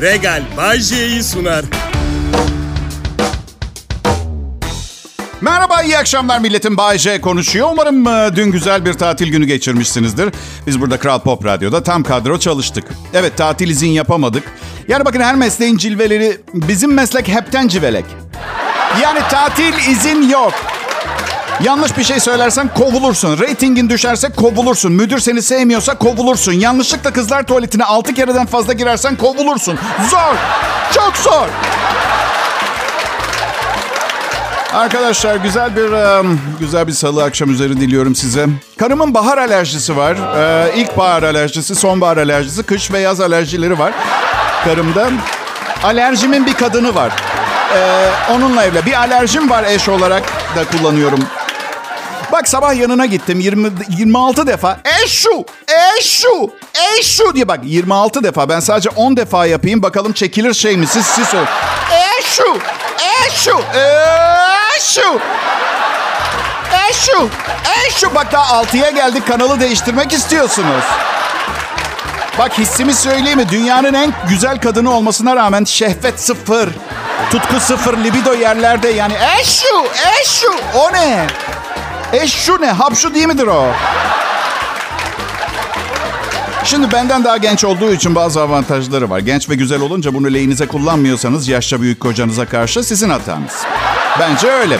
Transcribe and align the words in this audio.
Regal 0.00 0.42
Bay 0.56 0.80
J'yi 0.80 1.22
sunar. 1.22 1.64
Merhaba, 5.40 5.82
iyi 5.82 5.98
akşamlar 5.98 6.38
milletin. 6.38 6.76
Bay 6.76 6.98
J 6.98 7.20
konuşuyor. 7.20 7.68
Umarım 7.72 8.06
e, 8.06 8.36
dün 8.36 8.52
güzel 8.52 8.84
bir 8.84 8.92
tatil 8.92 9.30
günü 9.30 9.46
geçirmişsinizdir. 9.46 10.34
Biz 10.66 10.80
burada 10.80 10.98
Kral 10.98 11.18
Pop 11.18 11.44
Radyo'da 11.44 11.82
tam 11.82 12.02
kadro 12.02 12.38
çalıştık. 12.38 12.84
Evet, 13.14 13.36
tatil 13.36 13.68
izin 13.68 13.88
yapamadık. 13.88 14.44
Yani 14.88 15.04
bakın 15.04 15.20
her 15.20 15.34
mesleğin 15.34 15.76
cilveleri, 15.76 16.40
bizim 16.54 16.94
meslek 16.94 17.28
hepten 17.28 17.68
civelek. 17.68 18.04
Yani 19.02 19.20
tatil 19.30 19.90
izin 19.90 20.28
yok. 20.28 20.52
Yanlış 21.62 21.98
bir 21.98 22.04
şey 22.04 22.20
söylersen 22.20 22.68
kovulursun. 22.74 23.38
Ratingin 23.38 23.88
düşerse 23.88 24.28
kovulursun. 24.28 24.92
Müdür 24.92 25.18
seni 25.18 25.42
sevmiyorsa 25.42 25.98
kovulursun. 25.98 26.52
Yanlışlıkla 26.52 27.12
kızlar 27.12 27.42
tuvaletine 27.42 27.84
altı 27.84 28.14
kereden 28.14 28.46
fazla 28.46 28.72
girersen 28.72 29.16
kovulursun. 29.16 29.78
Zor. 30.10 30.34
Çok 30.94 31.16
zor. 31.16 31.46
Arkadaşlar 34.74 35.36
güzel 35.36 35.76
bir 35.76 35.90
güzel 36.60 36.86
bir 36.86 36.92
salı 36.92 37.24
akşam 37.24 37.50
üzeri 37.50 37.80
diliyorum 37.80 38.14
size. 38.14 38.46
Karımın 38.78 39.14
bahar 39.14 39.38
alerjisi 39.38 39.96
var. 39.96 40.16
Ee, 40.36 40.72
ilkbahar 40.76 41.22
alerjisi, 41.22 41.74
sonbahar 41.74 42.16
alerjisi, 42.16 42.62
kış 42.62 42.92
ve 42.92 42.98
yaz 43.00 43.20
alerjileri 43.20 43.78
var. 43.78 43.92
Karımda 44.64 45.08
alerjimin 45.84 46.46
bir 46.46 46.54
kadını 46.54 46.94
var. 46.94 47.12
Ee, 47.76 48.08
onunla 48.32 48.64
evli. 48.64 48.86
Bir 48.86 48.98
alerjim 48.98 49.50
var 49.50 49.64
eş 49.64 49.88
olarak 49.88 50.22
da 50.56 50.78
kullanıyorum. 50.78 51.18
Bak 52.38 52.48
sabah 52.48 52.74
yanına 52.74 53.06
gittim 53.06 53.40
20 53.40 53.70
26 53.88 54.46
defa. 54.46 54.78
Eşu, 55.04 55.44
eşu, 55.98 56.50
eşu 56.98 57.34
diye 57.34 57.48
bak 57.48 57.60
26 57.64 58.24
defa. 58.24 58.48
Ben 58.48 58.60
sadece 58.60 58.90
10 58.90 59.16
defa 59.16 59.46
yapayım 59.46 59.82
bakalım 59.82 60.12
çekilir 60.12 60.54
şey 60.54 60.76
mi? 60.76 60.86
Siz 60.86 61.06
siz 61.06 61.26
söyleyin. 61.28 61.48
Eşu, 62.18 62.58
eşu, 63.26 63.60
eşu. 64.76 65.20
Eşu, 66.90 67.28
eşu. 67.86 68.14
Bak 68.14 68.32
daha 68.32 68.62
6'ya 68.62 68.90
geldik 68.90 69.26
kanalı 69.28 69.60
değiştirmek 69.60 70.12
istiyorsunuz. 70.12 70.84
Bak 72.38 72.58
hissimi 72.58 72.94
söyleyeyim 72.94 73.38
mi? 73.38 73.48
Dünyanın 73.48 73.94
en 73.94 74.12
güzel 74.28 74.60
kadını 74.60 74.94
olmasına 74.94 75.36
rağmen 75.36 75.64
şehvet 75.64 76.20
sıfır. 76.20 76.68
Tutku 77.30 77.60
sıfır, 77.60 77.98
libido 77.98 78.34
yerlerde 78.34 78.88
yani. 78.88 79.14
Eşu, 79.40 79.86
eşu. 80.20 80.54
O 80.74 80.92
ne? 80.92 81.26
Eşu 82.12 82.60
ne? 82.60 82.70
Hapşu 82.70 83.14
değil 83.14 83.26
midir 83.26 83.46
o? 83.46 83.66
Şimdi 86.64 86.92
benden 86.92 87.24
daha 87.24 87.36
genç 87.36 87.64
olduğu 87.64 87.92
için 87.92 88.14
bazı 88.14 88.40
avantajları 88.42 89.10
var. 89.10 89.18
Genç 89.18 89.50
ve 89.50 89.54
güzel 89.54 89.80
olunca 89.80 90.14
bunu 90.14 90.34
lehinize 90.34 90.66
kullanmıyorsanız 90.66 91.48
yaşça 91.48 91.80
büyük 91.80 92.00
kocanıza 92.00 92.46
karşı 92.46 92.84
sizin 92.84 93.10
hatanız. 93.10 93.64
Bence 94.20 94.48
öyle. 94.50 94.78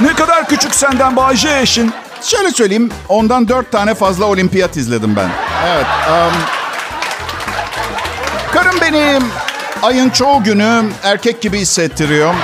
Ne 0.00 0.14
kadar 0.14 0.48
küçük 0.48 0.74
senden 0.74 1.16
Bayce 1.16 1.58
eşin. 1.60 1.92
Şöyle 2.22 2.50
söyleyeyim, 2.50 2.90
ondan 3.08 3.48
dört 3.48 3.72
tane 3.72 3.94
fazla 3.94 4.24
olimpiyat 4.24 4.76
izledim 4.76 5.16
ben. 5.16 5.30
Evet. 5.66 5.86
Um, 6.10 6.32
karım 8.52 8.80
benim 8.80 9.22
ayın 9.82 10.10
çoğu 10.10 10.44
günü 10.44 10.84
erkek 11.02 11.40
gibi 11.40 11.58
hissettiriyor. 11.58 12.34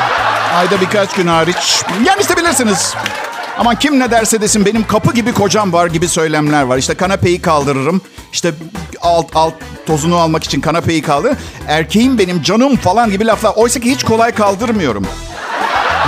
Ayda 0.56 0.80
birkaç 0.80 1.12
gün 1.14 1.26
hariç. 1.26 1.82
Yani 2.04 2.20
işte 2.20 2.36
bilirsiniz. 2.36 2.94
Ama 3.58 3.74
kim 3.74 4.00
ne 4.00 4.10
derse 4.10 4.40
desin 4.40 4.64
benim 4.66 4.86
kapı 4.86 5.12
gibi 5.14 5.32
kocam 5.32 5.72
var 5.72 5.86
gibi 5.86 6.08
söylemler 6.08 6.62
var. 6.62 6.78
İşte 6.78 6.94
kanapeyi 6.94 7.42
kaldırırım. 7.42 8.00
İşte 8.32 8.54
alt 9.02 9.26
alt 9.34 9.54
tozunu 9.86 10.16
almak 10.16 10.44
için 10.44 10.60
kanapeyi 10.60 11.02
kaldır. 11.02 11.36
Erkeğim 11.68 12.18
benim 12.18 12.42
canım 12.42 12.76
falan 12.76 13.10
gibi 13.10 13.26
laflar. 13.26 13.52
Oysa 13.56 13.80
ki 13.80 13.90
hiç 13.90 14.04
kolay 14.04 14.32
kaldırmıyorum. 14.32 15.06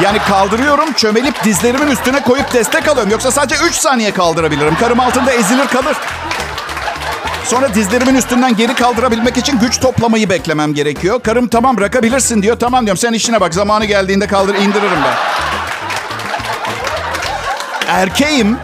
Yani 0.02 0.18
kaldırıyorum, 0.18 0.92
çömelip 0.92 1.44
dizlerimin 1.44 1.86
üstüne 1.90 2.22
koyup 2.22 2.52
destek 2.52 2.88
alıyorum. 2.88 3.10
Yoksa 3.10 3.30
sadece 3.30 3.64
3 3.64 3.74
saniye 3.74 4.10
kaldırabilirim. 4.10 4.76
Karım 4.80 5.00
altında 5.00 5.32
ezilir 5.32 5.66
kalır. 5.66 5.96
Sonra 7.44 7.74
dizlerimin 7.74 8.14
üstünden 8.14 8.56
geri 8.56 8.74
kaldırabilmek 8.74 9.36
için 9.36 9.58
güç 9.58 9.80
toplamayı 9.80 10.30
beklemem 10.30 10.74
gerekiyor. 10.74 11.20
Karım 11.22 11.48
tamam 11.48 11.76
bırakabilirsin 11.76 12.42
diyor. 12.42 12.58
Tamam 12.58 12.86
diyorum 12.86 12.98
sen 12.98 13.12
işine 13.12 13.40
bak 13.40 13.54
zamanı 13.54 13.84
geldiğinde 13.84 14.26
kaldır 14.26 14.54
indiririm 14.54 15.02
ben. 15.04 15.14
Erkeğim 17.86 18.58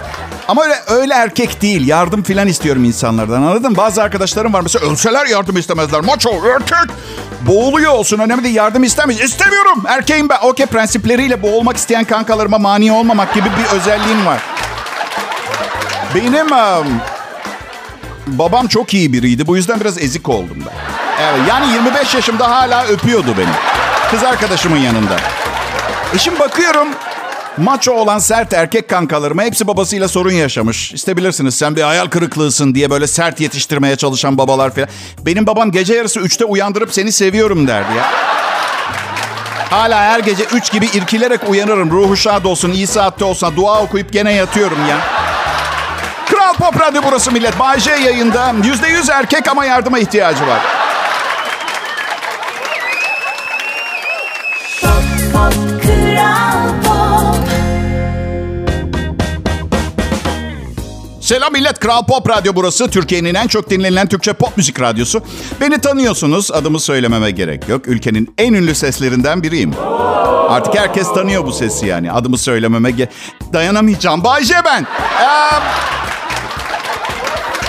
ama 0.49 0.63
öyle, 0.65 0.75
öyle 0.87 1.15
erkek 1.15 1.63
değil. 1.63 1.87
Yardım 1.87 2.23
filan 2.23 2.49
istiyorum 2.49 2.85
insanlardan 2.85 3.43
anladın 3.43 3.71
mı? 3.71 3.77
Bazı 3.77 4.03
arkadaşlarım 4.03 4.53
var 4.53 4.61
mesela 4.61 4.91
ölseler 4.91 5.27
yardım 5.27 5.57
istemezler. 5.57 6.01
Maço 6.01 6.31
erkek 6.55 6.97
boğuluyor 7.41 7.93
olsun 7.93 8.19
önemli 8.19 8.45
değil 8.45 8.55
yardım 8.55 8.85
istemiş. 8.85 9.21
İstemiyorum 9.21 9.85
erkeğim 9.89 10.29
ben. 10.29 10.39
Okey 10.43 10.67
prensipleriyle 10.67 11.43
boğulmak 11.43 11.77
isteyen 11.77 12.05
kankalarıma 12.05 12.59
mani 12.59 12.93
olmamak 12.93 13.35
gibi 13.35 13.49
bir 13.59 13.77
özelliğim 13.77 14.27
var. 14.27 14.43
Benim 16.15 16.51
babam 18.27 18.67
çok 18.69 18.95
iyi 18.95 19.13
biriydi. 19.13 19.47
Bu 19.47 19.57
yüzden 19.57 19.81
biraz 19.81 19.99
ezik 19.99 20.29
oldum 20.29 20.57
ben. 20.67 20.75
Evet, 21.23 21.41
yani 21.49 21.73
25 21.73 22.15
yaşımda 22.15 22.51
hala 22.51 22.85
öpüyordu 22.85 23.35
beni. 23.39 23.53
Kız 24.11 24.25
arkadaşımın 24.25 24.79
yanında. 24.79 25.17
E 26.15 26.19
şimdi 26.19 26.39
bakıyorum 26.39 26.89
maço 27.59 27.93
olan 27.93 28.19
sert 28.19 28.53
erkek 28.53 28.89
kankalarıma 28.89 29.43
hepsi 29.43 29.67
babasıyla 29.67 30.09
sorun 30.09 30.33
yaşamış. 30.33 30.93
İşte 30.93 31.17
bilirsiniz 31.17 31.55
sen 31.55 31.77
bir 31.77 31.83
hayal 31.83 32.07
kırıklığısın 32.07 32.75
diye 32.75 32.91
böyle 32.91 33.07
sert 33.07 33.41
yetiştirmeye 33.41 33.97
çalışan 33.97 34.39
babalar 34.39 34.75
falan. 34.75 34.89
Benim 35.27 35.47
babam 35.47 35.73
gece 35.73 35.95
yarısı 35.95 36.21
3'te 36.21 36.45
uyandırıp 36.45 36.93
seni 36.93 37.13
seviyorum 37.13 37.69
derdi 37.69 37.97
ya. 37.97 38.05
Hala 39.71 40.01
her 40.01 40.21
gece 40.21 40.45
3 40.45 40.73
gibi 40.73 40.87
irkilerek 40.87 41.41
uyanırım. 41.51 41.91
Ruhu 41.91 42.17
şad 42.17 42.45
olsun, 42.45 42.71
iyi 42.71 42.87
saatte 42.87 43.25
olsa 43.25 43.57
dua 43.57 43.83
okuyup 43.83 44.13
gene 44.13 44.33
yatıyorum 44.33 44.79
ya. 44.91 44.97
Kral 46.31 46.55
Pop 46.55 46.81
Radyo 46.81 47.03
burası 47.07 47.33
millet. 47.33 47.59
Bay 47.59 47.81
J 47.81 47.91
yayında. 47.91 48.51
%100 48.51 49.13
erkek 49.13 49.49
ama 49.49 49.65
yardıma 49.65 49.99
ihtiyacı 49.99 50.47
var. 50.47 50.82
Selam 61.33 61.53
millet. 61.53 61.79
Kral 61.81 62.05
Pop 62.07 62.29
Radyo 62.29 62.53
burası. 62.55 62.91
Türkiye'nin 62.91 63.35
en 63.35 63.47
çok 63.47 63.71
dinlenilen 63.71 64.07
Türkçe 64.09 64.33
pop 64.33 64.57
müzik 64.57 64.81
radyosu. 64.81 65.23
Beni 65.61 65.79
tanıyorsunuz. 65.81 66.51
Adımı 66.53 66.81
söylememe 66.81 67.31
gerek 67.31 67.69
yok. 67.69 67.89
Ülkenin 67.89 68.35
en 68.39 68.53
ünlü 68.53 68.75
seslerinden 68.75 69.43
biriyim. 69.43 69.75
Artık 70.49 70.75
herkes 70.75 71.15
tanıyor 71.15 71.47
bu 71.47 71.53
sesi 71.53 71.87
yani. 71.87 72.13
Adımı 72.13 72.39
söylememe 72.39 72.91
ge- 72.91 73.09
dayanamayacağım. 73.53 74.25
Bayce 74.25 74.55
ben. 74.65 74.87
Ee, 75.23 75.27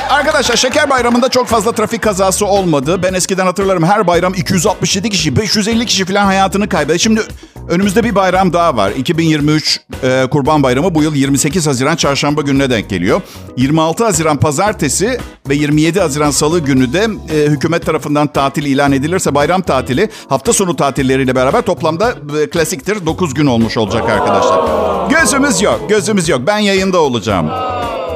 Arkadaşlar 0.10 0.56
şeker 0.56 0.90
bayramında 0.90 1.30
çok 1.30 1.48
fazla 1.48 1.72
trafik 1.72 2.02
kazası 2.02 2.46
olmadı. 2.46 3.04
Ben 3.04 3.14
eskiden 3.14 3.46
hatırlarım 3.46 3.84
her 3.84 4.08
bayram 4.08 4.34
267 4.34 5.10
kişi, 5.10 5.36
550 5.36 5.86
kişi 5.86 6.06
falan 6.06 6.26
hayatını 6.26 6.70
kaybetti. 6.70 7.00
Şimdi 7.00 7.22
önümüzde 7.70 8.04
bir 8.04 8.16
bayram 8.16 8.54
daha 8.54 8.78
var. 8.78 8.92
2023 8.92 9.80
e, 10.04 10.28
Kurban 10.32 10.64
Bayramı 10.64 10.96
bu 10.96 11.04
yıl 11.04 11.16
28 11.16 11.68
Haziran 11.68 11.96
Çarşamba 11.96 12.42
gününe 12.42 12.70
denk 12.70 12.90
geliyor. 12.90 13.22
26 13.58 14.04
Haziran 14.04 14.38
Pazartesi 14.38 15.20
ve 15.50 15.56
27 15.56 16.00
Haziran 16.00 16.32
Salı 16.32 16.60
günü 16.60 16.94
de 16.94 17.08
e, 17.34 17.50
hükümet 17.50 17.86
tarafından 17.86 18.28
tatil 18.28 18.66
ilan 18.66 18.92
edilirse 18.92 19.36
bayram 19.36 19.62
tatili 19.62 20.10
hafta 20.30 20.54
sonu 20.54 20.76
tatilleriyle 20.76 21.36
beraber 21.36 21.62
toplamda 21.62 22.16
e, 22.42 22.50
klasiktir 22.50 23.06
9 23.06 23.34
gün 23.34 23.46
olmuş 23.46 23.78
olacak 23.78 24.10
arkadaşlar. 24.10 24.60
Gözümüz 25.10 25.62
yok, 25.62 25.86
gözümüz 25.90 26.30
yok. 26.30 26.42
Ben 26.48 26.58
yayında 26.58 27.02
olacağım. 27.02 27.50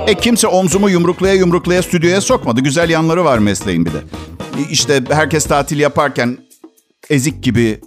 E 0.08 0.14
kimse 0.14 0.48
omzumu 0.48 0.90
yumruklaya 0.90 1.34
yumruklaya 1.34 1.84
stüdyoya 1.84 2.22
sokmadı. 2.22 2.62
Güzel 2.62 2.90
yanları 2.90 3.26
var 3.26 3.38
mesleğin 3.38 3.86
bir 3.86 3.94
de. 3.94 3.98
İşte 4.72 5.04
herkes 5.10 5.46
tatil 5.46 5.80
yaparken 5.80 6.38
ezik 7.10 7.44
gibi 7.44 7.82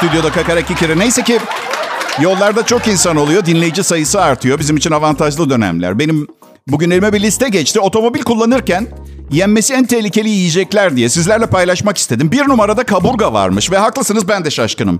stüdyoda 0.00 0.32
kakara 0.32 0.62
kikiri. 0.62 0.98
Neyse 0.98 1.22
ki 1.22 1.38
yollarda 2.20 2.66
çok 2.66 2.88
insan 2.88 3.16
oluyor. 3.16 3.46
Dinleyici 3.46 3.84
sayısı 3.84 4.20
artıyor. 4.22 4.58
Bizim 4.58 4.76
için 4.76 4.90
avantajlı 4.90 5.50
dönemler. 5.50 5.98
Benim 5.98 6.26
bugün 6.66 6.90
elime 6.90 7.12
bir 7.12 7.20
liste 7.20 7.48
geçti. 7.48 7.80
Otomobil 7.80 8.22
kullanırken 8.22 8.86
yenmesi 9.30 9.74
en 9.74 9.86
tehlikeli 9.86 10.28
yiyecekler 10.28 10.96
diye 10.96 11.08
sizlerle 11.08 11.46
paylaşmak 11.46 11.98
istedim. 11.98 12.32
Bir 12.32 12.48
numarada 12.48 12.84
kaburga 12.84 13.32
varmış 13.32 13.70
ve 13.70 13.78
haklısınız 13.78 14.28
ben 14.28 14.44
de 14.44 14.50
şaşkınım. 14.50 14.98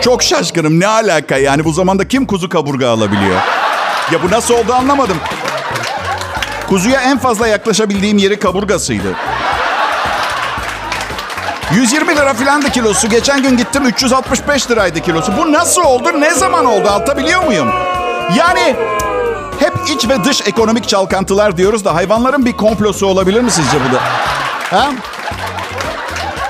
Çok 0.00 0.22
şaşkınım. 0.22 0.80
Ne 0.80 0.86
alaka 0.86 1.36
yani 1.36 1.64
bu 1.64 1.72
zamanda 1.72 2.08
kim 2.08 2.26
kuzu 2.26 2.48
kaburga 2.48 2.88
alabiliyor? 2.88 3.40
Ya 4.12 4.22
bu 4.22 4.30
nasıl 4.30 4.54
oldu 4.54 4.72
anlamadım. 4.72 5.16
Kuzuya 6.68 7.00
en 7.00 7.18
fazla 7.18 7.48
yaklaşabildiğim 7.48 8.18
yeri 8.18 8.38
kaburgasıydı. 8.38 9.16
120 11.74 12.16
lira 12.16 12.34
filan 12.34 12.62
da 12.62 12.68
kilosu. 12.68 13.08
Geçen 13.08 13.42
gün 13.42 13.56
gittim 13.56 13.86
365 13.86 14.70
liraydı 14.70 15.00
kilosu. 15.00 15.32
Bu 15.38 15.52
nasıl 15.52 15.82
oldu? 15.82 16.20
Ne 16.20 16.34
zaman 16.34 16.64
oldu? 16.64 16.88
Anlatabiliyor 16.88 17.44
muyum? 17.44 17.68
Yani 18.36 18.76
hep 19.58 19.72
iç 19.94 20.08
ve 20.08 20.24
dış 20.24 20.40
ekonomik 20.46 20.88
çalkantılar 20.88 21.56
diyoruz 21.56 21.84
da 21.84 21.94
hayvanların 21.94 22.46
bir 22.46 22.52
komplosu 22.52 23.06
olabilir 23.06 23.40
mi 23.40 23.50
sizce 23.50 23.76
bu 23.88 23.94
da? 23.94 24.00
Ha? 24.78 24.90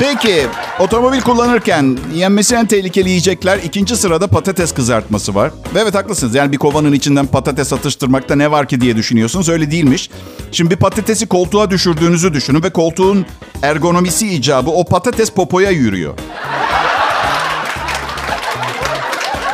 Peki, 0.03 0.47
otomobil 0.79 1.21
kullanırken 1.21 1.99
yenmesi 2.15 2.55
en 2.55 2.67
tehlikeli 2.67 3.09
yiyecekler 3.09 3.59
ikinci 3.59 3.97
sırada 3.97 4.27
patates 4.27 4.73
kızartması 4.73 5.35
var. 5.35 5.51
Ve 5.75 5.81
evet 5.81 5.95
haklısınız. 5.95 6.35
Yani 6.35 6.53
bir 6.53 6.59
kovanın 6.59 6.93
içinden 6.93 7.27
patates 7.27 7.73
atıştırmakta 7.73 8.35
ne 8.35 8.51
var 8.51 8.69
ki 8.69 8.81
diye 8.81 8.97
düşünüyorsunuz. 8.97 9.49
Öyle 9.49 9.71
değilmiş. 9.71 10.11
Şimdi 10.53 10.71
bir 10.71 10.77
patatesi 10.77 11.27
koltuğa 11.27 11.71
düşürdüğünüzü 11.71 12.35
düşünün 12.35 12.63
ve 12.63 12.71
koltuğun 12.71 13.27
ergonomisi 13.63 14.29
icabı 14.29 14.71
o 14.71 14.85
patates 14.85 15.31
popoya 15.31 15.71
yürüyor. 15.71 16.15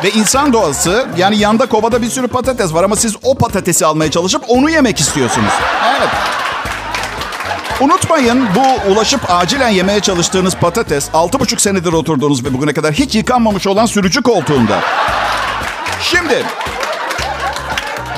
Ve 0.03 0.09
insan 0.09 0.53
doğası 0.53 1.07
yani 1.17 1.37
yanda 1.37 1.65
kovada 1.65 2.01
bir 2.01 2.09
sürü 2.09 2.27
patates 2.27 2.73
var 2.73 2.83
ama 2.83 2.95
siz 2.95 3.15
o 3.23 3.35
patatesi 3.35 3.85
almaya 3.85 4.11
çalışıp 4.11 4.43
onu 4.47 4.69
yemek 4.69 4.99
istiyorsunuz. 4.99 5.53
Evet. 5.97 6.09
Unutmayın 7.81 8.47
bu 8.55 8.91
ulaşıp 8.91 9.21
acilen 9.31 9.69
yemeye 9.69 9.99
çalıştığınız 9.99 10.55
patates 10.55 11.09
6,5 11.09 11.59
senedir 11.59 11.93
oturduğunuz 11.93 12.45
ve 12.45 12.53
bugüne 12.53 12.73
kadar 12.73 12.93
hiç 12.93 13.15
yıkanmamış 13.15 13.67
olan 13.67 13.85
sürücü 13.85 14.21
koltuğunda. 14.21 14.79
Şimdi 16.01 16.45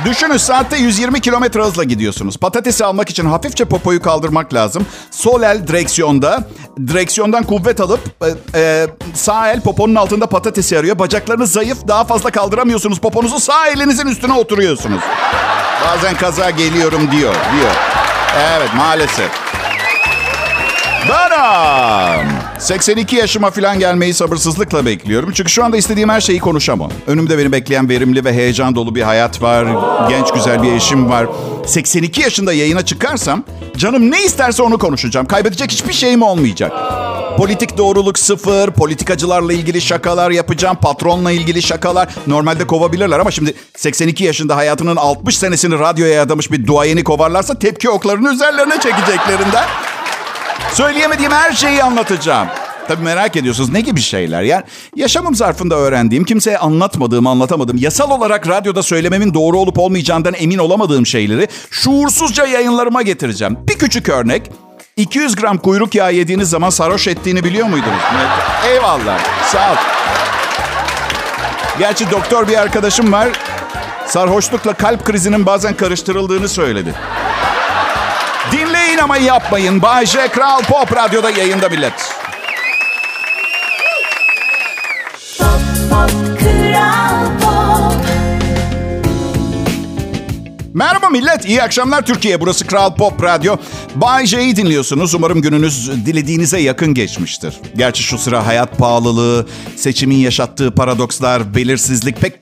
Düşünün 0.05 0.37
saatte 0.37 0.77
120 0.77 1.21
kilometre 1.21 1.61
hızla 1.61 1.83
gidiyorsunuz. 1.83 2.37
Patatesi 2.37 2.85
almak 2.85 3.09
için 3.09 3.25
hafifçe 3.25 3.65
popoyu 3.65 4.01
kaldırmak 4.01 4.53
lazım. 4.53 4.85
Sol 5.11 5.41
el 5.41 5.67
direksiyonda. 5.67 6.43
Direksiyondan 6.87 7.43
kuvvet 7.43 7.81
alıp 7.81 7.99
e, 8.21 8.59
e, 8.59 8.87
sağ 9.13 9.51
el 9.51 9.61
poponun 9.61 9.95
altında 9.95 10.27
patatesi 10.27 10.79
arıyor. 10.79 10.99
Bacaklarınız 10.99 11.51
zayıf 11.51 11.87
daha 11.87 12.03
fazla 12.03 12.31
kaldıramıyorsunuz. 12.31 12.99
Poponuzu 12.99 13.39
sağ 13.39 13.67
elinizin 13.67 14.07
üstüne 14.07 14.33
oturuyorsunuz. 14.33 15.01
Bazen 15.85 16.17
kaza 16.17 16.49
geliyorum 16.49 17.11
diyor. 17.11 17.35
diyor. 17.55 17.71
Evet 18.37 18.69
maalesef. 18.75 19.40
Benim. 21.09 22.27
82 22.59 23.15
yaşıma 23.15 23.51
falan 23.51 23.79
gelmeyi 23.79 24.13
sabırsızlıkla 24.13 24.85
bekliyorum. 24.85 25.31
Çünkü 25.31 25.51
şu 25.51 25.63
anda 25.63 25.77
istediğim 25.77 26.09
her 26.09 26.21
şeyi 26.21 26.39
konuşamam. 26.39 26.91
Önümde 27.07 27.37
beni 27.37 27.51
bekleyen 27.51 27.89
verimli 27.89 28.25
ve 28.25 28.33
heyecan 28.33 28.75
dolu 28.75 28.95
bir 28.95 29.01
hayat 29.01 29.41
var. 29.41 29.67
Genç 30.09 30.31
güzel 30.31 30.63
bir 30.63 30.71
eşim 30.71 31.09
var. 31.09 31.27
82 31.65 32.21
yaşında 32.21 32.53
yayına 32.53 32.85
çıkarsam 32.85 33.43
canım 33.77 34.11
ne 34.11 34.23
isterse 34.23 34.63
onu 34.63 34.77
konuşacağım. 34.77 35.25
Kaybedecek 35.25 35.71
hiçbir 35.71 35.93
şeyim 35.93 36.21
olmayacak. 36.21 36.71
Politik 37.37 37.77
doğruluk 37.77 38.19
sıfır, 38.19 38.71
politikacılarla 38.71 39.53
ilgili 39.53 39.81
şakalar 39.81 40.31
yapacağım, 40.31 40.77
patronla 40.81 41.31
ilgili 41.31 41.61
şakalar. 41.61 42.09
Normalde 42.27 42.67
kovabilirler 42.67 43.19
ama 43.19 43.31
şimdi 43.31 43.53
82 43.77 44.23
yaşında 44.23 44.55
hayatının 44.55 44.95
60 44.95 45.37
senesini 45.37 45.79
radyoya 45.79 46.21
adamış 46.21 46.51
bir 46.51 46.67
duayeni 46.67 47.03
kovarlarsa 47.03 47.59
tepki 47.59 47.89
oklarını 47.89 48.33
üzerlerine 48.33 48.73
çekeceklerinden. 48.73 49.65
Söyleyemediğim 50.73 51.31
her 51.31 51.51
şeyi 51.51 51.83
anlatacağım. 51.83 52.47
Tabii 52.87 53.03
merak 53.03 53.35
ediyorsunuz 53.35 53.69
ne 53.69 53.81
gibi 53.81 54.01
şeyler? 54.01 54.41
Yani 54.41 54.63
yaşamım 54.95 55.35
zarfında 55.35 55.75
öğrendiğim, 55.75 56.23
kimseye 56.23 56.57
anlatmadığım, 56.57 57.27
anlatamadım. 57.27 57.77
Yasal 57.77 58.11
olarak 58.11 58.47
radyoda 58.47 58.83
söylememin 58.83 59.33
doğru 59.33 59.57
olup 59.59 59.79
olmayacağından 59.79 60.33
emin 60.33 60.57
olamadığım 60.57 61.05
şeyleri 61.05 61.47
şuursuzca 61.71 62.45
yayınlarıma 62.45 63.01
getireceğim. 63.01 63.57
Bir 63.67 63.77
küçük 63.77 64.09
örnek. 64.09 64.51
200 64.97 65.35
gram 65.35 65.57
kuyruk 65.57 65.95
yağı 65.95 66.13
yediğiniz 66.13 66.49
zaman 66.49 66.69
sarhoş 66.69 67.07
ettiğini 67.07 67.43
biliyor 67.43 67.67
muydunuz? 67.67 68.01
Eyvallah. 68.67 69.19
Sağ 69.45 69.71
ol. 69.71 69.75
Gerçi 71.79 72.11
doktor 72.11 72.47
bir 72.47 72.57
arkadaşım 72.57 73.11
var. 73.11 73.29
Sarhoşlukla 74.05 74.73
kalp 74.73 75.05
krizinin 75.05 75.45
bazen 75.45 75.73
karıştırıldığını 75.73 76.49
söyledi. 76.49 76.93
Ama 79.01 79.17
yapmayın. 79.17 79.81
Bay 79.81 80.05
J. 80.05 80.27
Kral 80.27 80.61
Pop 80.61 80.95
Radyo'da 80.95 81.29
yayında 81.29 81.69
millet. 81.69 81.93
Pop, 85.37 85.47
pop, 85.89 86.39
Kral 86.39 87.39
Pop. 87.41 88.05
Merhaba 90.73 91.09
millet, 91.09 91.45
iyi 91.45 91.63
akşamlar 91.63 92.05
Türkiye. 92.05 92.41
Burası 92.41 92.67
Kral 92.67 92.95
Pop 92.95 93.23
Radyo. 93.23 93.57
Bay 93.95 94.25
J'yi 94.25 94.55
dinliyorsunuz. 94.55 95.13
Umarım 95.13 95.41
gününüz 95.41 96.05
dilediğinize 96.05 96.59
yakın 96.59 96.93
geçmiştir. 96.93 97.59
Gerçi 97.75 98.03
şu 98.03 98.17
sıra 98.17 98.47
hayat 98.47 98.77
pahalılığı, 98.77 99.47
seçimin 99.75 100.17
yaşattığı 100.17 100.71
paradokslar, 100.71 101.55
belirsizlik 101.55 102.21
pek 102.21 102.33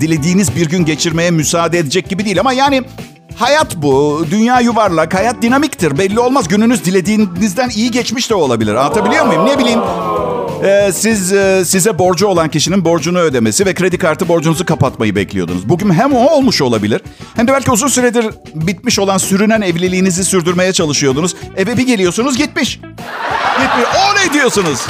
dilediğiniz 0.00 0.56
bir 0.56 0.68
gün 0.68 0.84
geçirmeye 0.84 1.30
müsaade 1.30 1.78
edecek 1.78 2.08
gibi 2.08 2.24
değil. 2.24 2.40
Ama 2.40 2.52
yani 2.52 2.82
hayat 3.38 3.76
bu. 3.76 4.24
Dünya 4.30 4.60
yuvarlak, 4.60 5.14
hayat 5.14 5.42
dinamiktir. 5.42 5.98
Belli 5.98 6.20
olmaz. 6.20 6.48
Gününüz 6.48 6.84
dilediğinizden 6.84 7.68
iyi 7.68 7.90
geçmiş 7.90 8.30
de 8.30 8.34
olabilir. 8.34 8.74
Anlatabiliyor 8.74 9.26
muyum? 9.26 9.46
Ne 9.46 9.58
bileyim. 9.58 9.80
Ee, 10.64 10.90
siz 10.92 11.32
e, 11.32 11.64
size 11.64 11.98
borcu 11.98 12.26
olan 12.26 12.48
kişinin 12.48 12.84
borcunu 12.84 13.18
ödemesi 13.18 13.66
ve 13.66 13.74
kredi 13.74 13.98
kartı 13.98 14.28
borcunuzu 14.28 14.66
kapatmayı 14.66 15.14
bekliyordunuz. 15.16 15.68
Bugün 15.68 15.90
hem 15.90 16.12
o 16.14 16.30
olmuş 16.30 16.62
olabilir 16.62 17.00
hem 17.36 17.48
de 17.48 17.52
belki 17.52 17.70
uzun 17.70 17.88
süredir 17.88 18.26
bitmiş 18.54 18.98
olan 18.98 19.18
sürünen 19.18 19.60
evliliğinizi 19.60 20.24
sürdürmeye 20.24 20.72
çalışıyordunuz. 20.72 21.36
Eve 21.56 21.76
bir 21.76 21.86
geliyorsunuz 21.86 22.36
gitmiş. 22.36 22.80
Gitmiş. 23.60 23.86
O 23.96 24.28
ne 24.28 24.32
diyorsunuz? 24.32 24.80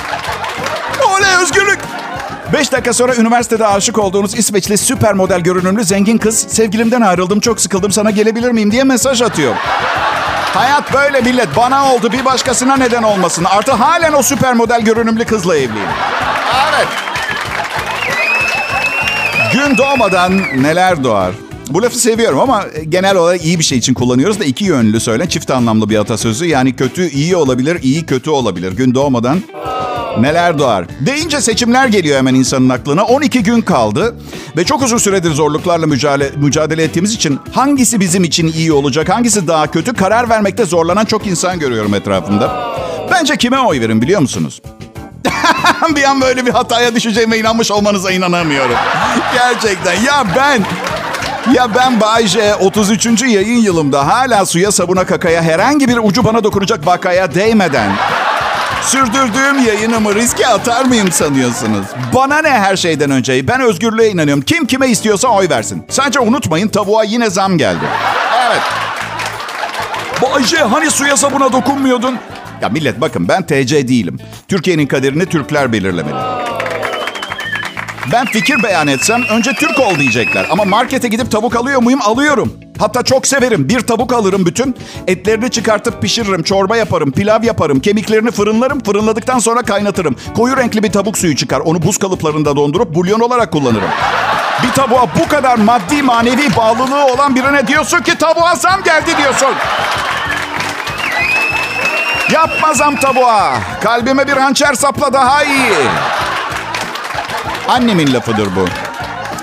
Beş 2.53 2.73
dakika 2.73 2.93
sonra 2.93 3.17
üniversitede 3.17 3.67
aşık 3.67 3.99
olduğunuz 3.99 4.35
İsveçli 4.35 4.79
süper 4.79 5.15
model 5.15 5.41
görünümlü 5.41 5.85
zengin 5.85 6.19
kız 6.19 6.39
sevgilimden 6.39 7.01
ayrıldım 7.01 7.41
çok 7.41 7.61
sıkıldım 7.61 7.93
sana 7.93 8.11
gelebilir 8.11 8.51
miyim 8.51 8.73
diye 8.73 8.85
mesaj 8.85 9.23
atıyor. 9.23 9.55
Hayat 10.55 10.95
böyle 10.95 11.21
millet. 11.21 11.49
Bana 11.57 11.95
oldu 11.95 12.13
bir 12.13 12.25
başkasına 12.25 12.77
neden 12.77 13.03
olmasın. 13.03 13.45
Artı 13.45 13.73
halen 13.73 14.13
o 14.13 14.23
süper 14.23 14.55
model 14.55 14.81
görünümlü 14.81 15.25
kızla 15.25 15.57
evliyim. 15.57 15.89
Evet. 16.69 16.89
Gün 19.53 19.77
doğmadan 19.79 20.39
neler 20.63 21.05
doğar? 21.05 21.33
Bu 21.71 21.83
lafı 21.83 21.99
seviyorum 21.99 22.41
ama 22.41 22.65
genel 22.89 23.17
olarak 23.17 23.45
iyi 23.45 23.59
bir 23.59 23.65
şey 23.65 23.79
için 23.79 23.95
kullanıyoruz 23.95 24.41
da 24.41 24.45
iki 24.45 24.65
yönlü 24.65 25.01
söyle. 25.01 25.29
Çift 25.29 25.51
anlamlı 25.51 25.91
bir 25.91 25.99
atasözü. 25.99 26.47
Yani 26.47 26.77
kötü 26.77 27.09
iyi 27.09 27.37
olabilir, 27.37 27.83
iyi 27.83 28.07
kötü 28.07 28.31
olabilir. 28.31 28.73
Gün 28.73 28.95
doğmadan 28.95 29.43
neler 30.23 30.59
doğar? 30.59 30.85
Deyince 31.01 31.41
seçimler 31.41 31.87
geliyor 31.87 32.19
hemen 32.19 32.35
insanın 32.35 32.69
aklına. 32.69 33.05
12 33.05 33.43
gün 33.43 33.61
kaldı 33.61 34.15
ve 34.57 34.65
çok 34.65 34.83
uzun 34.83 34.99
süredir 34.99 35.31
zorluklarla 35.31 35.87
mücadele, 35.87 36.31
mücadele 36.37 36.83
ettiğimiz 36.83 37.15
için 37.15 37.41
hangisi 37.53 38.01
bizim 38.01 38.25
için 38.25 38.53
iyi 38.53 38.73
olacak, 38.73 39.09
hangisi 39.09 39.49
daha 39.49 39.71
kötü 39.71 39.95
karar 39.95 40.29
vermekte 40.29 40.65
zorlanan 40.65 41.05
çok 41.05 41.27
insan 41.27 41.59
görüyorum 41.59 41.95
etrafımda. 41.95 42.79
Bence 43.11 43.37
kime 43.37 43.59
oy 43.59 43.81
verin 43.81 44.03
biliyor 44.03 44.21
musunuz? 44.21 44.63
bir 45.97 46.05
an 46.05 46.21
böyle 46.21 46.47
bir 46.47 46.51
hataya 46.51 46.95
düşeceğime 46.95 47.39
inanmış 47.39 47.71
olmanıza 47.71 48.11
inanamıyorum. 48.11 48.77
Gerçekten. 49.35 49.93
Ya 49.93 50.25
ben... 50.37 50.63
Ya 51.55 51.75
ben 51.75 52.01
Bayce 52.01 52.55
33. 52.55 53.23
yayın 53.23 53.59
yılımda 53.59 54.07
hala 54.07 54.47
suya 54.47 54.73
sabuna 54.73 55.05
kakaya 55.07 55.43
herhangi 55.43 55.89
bir 55.89 55.99
ucu 56.03 56.25
bana 56.25 56.45
dokunacak 56.45 56.87
vakaya 56.87 57.35
değmeden 57.35 57.91
sürdürdüğüm 58.83 59.67
yayınımı 59.67 60.15
riske 60.15 60.47
atar 60.47 60.85
mıyım 60.85 61.13
sanıyorsunuz? 61.13 61.87
Bana 62.15 62.39
ne 62.43 62.51
her 62.51 62.77
şeyden 62.77 63.11
önce? 63.11 63.49
Ben 63.49 63.61
özgürlüğe 63.61 64.11
inanıyorum. 64.11 64.43
Kim 64.43 64.67
kime 64.67 64.89
istiyorsa 64.89 65.29
oy 65.29 65.49
versin. 65.49 65.85
Sadece 65.89 66.21
unutmayın 66.21 66.69
tavuğa 66.69 67.05
yine 67.05 67.31
zam 67.31 67.59
geldi. 67.59 67.85
Evet. 68.49 68.61
Bayce 70.23 70.57
hani 70.59 70.91
suya 70.91 71.17
sabuna 71.17 71.53
dokunmuyordun? 71.53 72.19
Ya 72.63 72.69
millet 72.69 73.01
bakın 73.01 73.29
ben 73.29 73.43
TC 73.47 73.89
değilim. 73.89 74.19
Türkiye'nin 74.49 74.87
kaderini 74.87 75.27
Türkler 75.27 75.73
belirlemeli. 75.73 76.15
Ben 78.13 78.27
fikir 78.27 78.63
beyan 78.63 78.89
etsem 78.89 79.23
önce 79.31 79.53
Türk 79.53 79.79
ol 79.81 79.99
diyecekler. 79.99 80.47
Ama 80.51 80.65
markete 80.65 81.09
gidip 81.09 81.31
tavuk 81.31 81.57
alıyor 81.57 81.83
muyum? 81.83 82.01
Alıyorum. 82.03 82.53
Hatta 82.79 83.03
çok 83.03 83.27
severim. 83.27 83.69
Bir 83.69 83.81
tavuk 83.81 84.13
alırım 84.13 84.47
bütün. 84.47 84.77
Etlerini 85.07 85.51
çıkartıp 85.51 86.03
pişiririm. 86.03 86.43
Çorba 86.43 86.77
yaparım. 86.77 87.13
Pilav 87.13 87.43
yaparım. 87.43 87.81
Kemiklerini 87.81 88.31
fırınlarım. 88.31 88.83
Fırınladıktan 88.83 89.39
sonra 89.39 89.63
kaynatırım. 89.63 90.17
Koyu 90.37 90.57
renkli 90.57 90.83
bir 90.83 90.93
tavuk 90.93 91.19
suyu 91.19 91.37
çıkar. 91.37 91.61
Onu 91.61 91.83
buz 91.83 91.99
kalıplarında 91.99 92.57
dondurup 92.57 92.95
bulyon 92.95 93.21
olarak 93.21 93.53
kullanırım. 93.53 93.91
Bir 94.63 94.73
tavuğa 94.73 95.07
bu 95.19 95.29
kadar 95.29 95.57
maddi 95.59 96.03
manevi 96.03 96.57
bağlılığı 96.57 97.05
olan 97.07 97.35
birine 97.35 97.67
diyorsun 97.67 97.99
ki 97.99 98.19
tavuğa 98.19 98.55
zam 98.57 98.83
geldi 98.83 99.11
diyorsun. 99.19 99.55
Yapma 102.33 102.75
zam 102.75 102.97
tavuğa. 102.97 103.55
Kalbime 103.83 104.27
bir 104.27 104.37
hançer 104.37 104.75
sapla 104.75 105.13
daha 105.13 105.45
iyi. 105.45 105.73
Annemin 107.69 108.15
lafıdır 108.15 108.49
bu. 108.57 108.88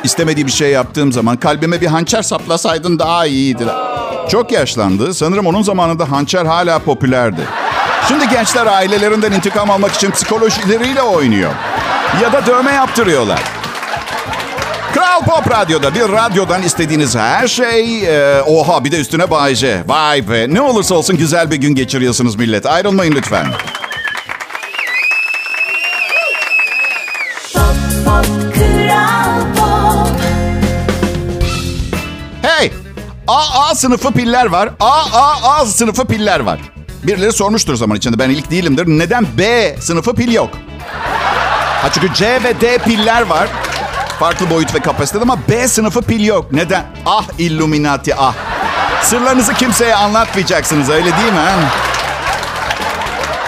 İstemediği 0.05 0.47
bir 0.47 0.51
şey 0.51 0.71
yaptığım 0.71 1.11
zaman 1.11 1.37
kalbime 1.37 1.81
bir 1.81 1.87
hançer 1.87 2.21
saplasaydın 2.21 2.99
daha 2.99 3.25
iyiydi. 3.25 3.65
Çok 4.29 4.51
yaşlandı. 4.51 5.13
Sanırım 5.13 5.45
onun 5.47 5.61
zamanında 5.61 6.11
hançer 6.11 6.45
hala 6.45 6.79
popülerdi. 6.79 7.41
Şimdi 8.07 8.29
gençler 8.29 8.65
ailelerinden 8.65 9.31
intikam 9.31 9.71
almak 9.71 9.91
için 9.91 10.11
psikolojileriyle 10.11 11.01
oynuyor. 11.01 11.51
Ya 12.23 12.33
da 12.33 12.45
dövme 12.45 12.71
yaptırıyorlar. 12.71 13.39
Kral 14.93 15.21
Pop 15.23 15.51
Radyo'da 15.51 15.95
bir 15.95 16.01
radyodan 16.01 16.63
istediğiniz 16.63 17.15
her 17.15 17.47
şey... 17.47 18.03
e, 18.03 18.41
oha 18.41 18.83
bir 18.83 18.91
de 18.91 18.99
üstüne 18.99 19.31
Bayce. 19.31 19.83
Vay 19.87 20.29
be. 20.29 20.45
Ne 20.49 20.61
olursa 20.61 20.95
olsun 20.95 21.17
güzel 21.17 21.51
bir 21.51 21.55
gün 21.55 21.75
geçiriyorsunuz 21.75 22.35
millet. 22.35 22.65
Ayrılmayın 22.65 23.15
lütfen. 23.15 23.45
Sınıfı 33.75 34.11
piller 34.11 34.45
var. 34.45 34.69
A, 34.79 35.01
A, 35.13 35.53
A 35.61 35.65
sınıfı 35.65 36.05
piller 36.05 36.39
var. 36.39 36.59
Birileri 37.03 37.33
sormuştur 37.33 37.75
zaman 37.75 37.97
içinde. 37.97 38.19
Ben 38.19 38.29
ilk 38.29 38.51
değilimdir. 38.51 38.87
Neden 38.87 39.27
B 39.37 39.75
sınıfı 39.79 40.15
pil 40.15 40.33
yok? 40.33 40.49
Ha 41.81 41.89
çünkü 41.93 42.13
C 42.13 42.43
ve 42.43 42.61
D 42.61 42.77
piller 42.77 43.21
var. 43.21 43.47
Farklı 44.19 44.49
boyut 44.49 44.75
ve 44.75 44.79
kapasitede 44.79 45.23
ama 45.23 45.37
B 45.49 45.67
sınıfı 45.67 46.01
pil 46.01 46.25
yok. 46.25 46.51
Neden? 46.51 46.83
Ah 47.05 47.23
Illuminati 47.37 48.15
ah. 48.15 48.33
Sırlarınızı 49.03 49.53
kimseye 49.53 49.95
anlatmayacaksınız 49.95 50.89
öyle 50.89 51.05
değil 51.17 51.33
mi? 51.33 51.39
ha? 51.39 51.51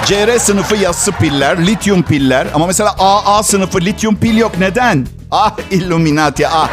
CR 0.05 0.39
sınıfı 0.39 0.75
yassı 0.75 1.12
piller, 1.12 1.65
lityum 1.67 2.03
piller. 2.03 2.48
Ama 2.53 2.67
mesela 2.67 2.96
AA 3.00 3.43
sınıfı 3.43 3.81
lityum 3.81 4.15
pil 4.15 4.38
yok. 4.38 4.51
Neden? 4.60 5.07
Ah 5.31 5.51
Illuminati 5.72 6.48
ah. 6.48 6.67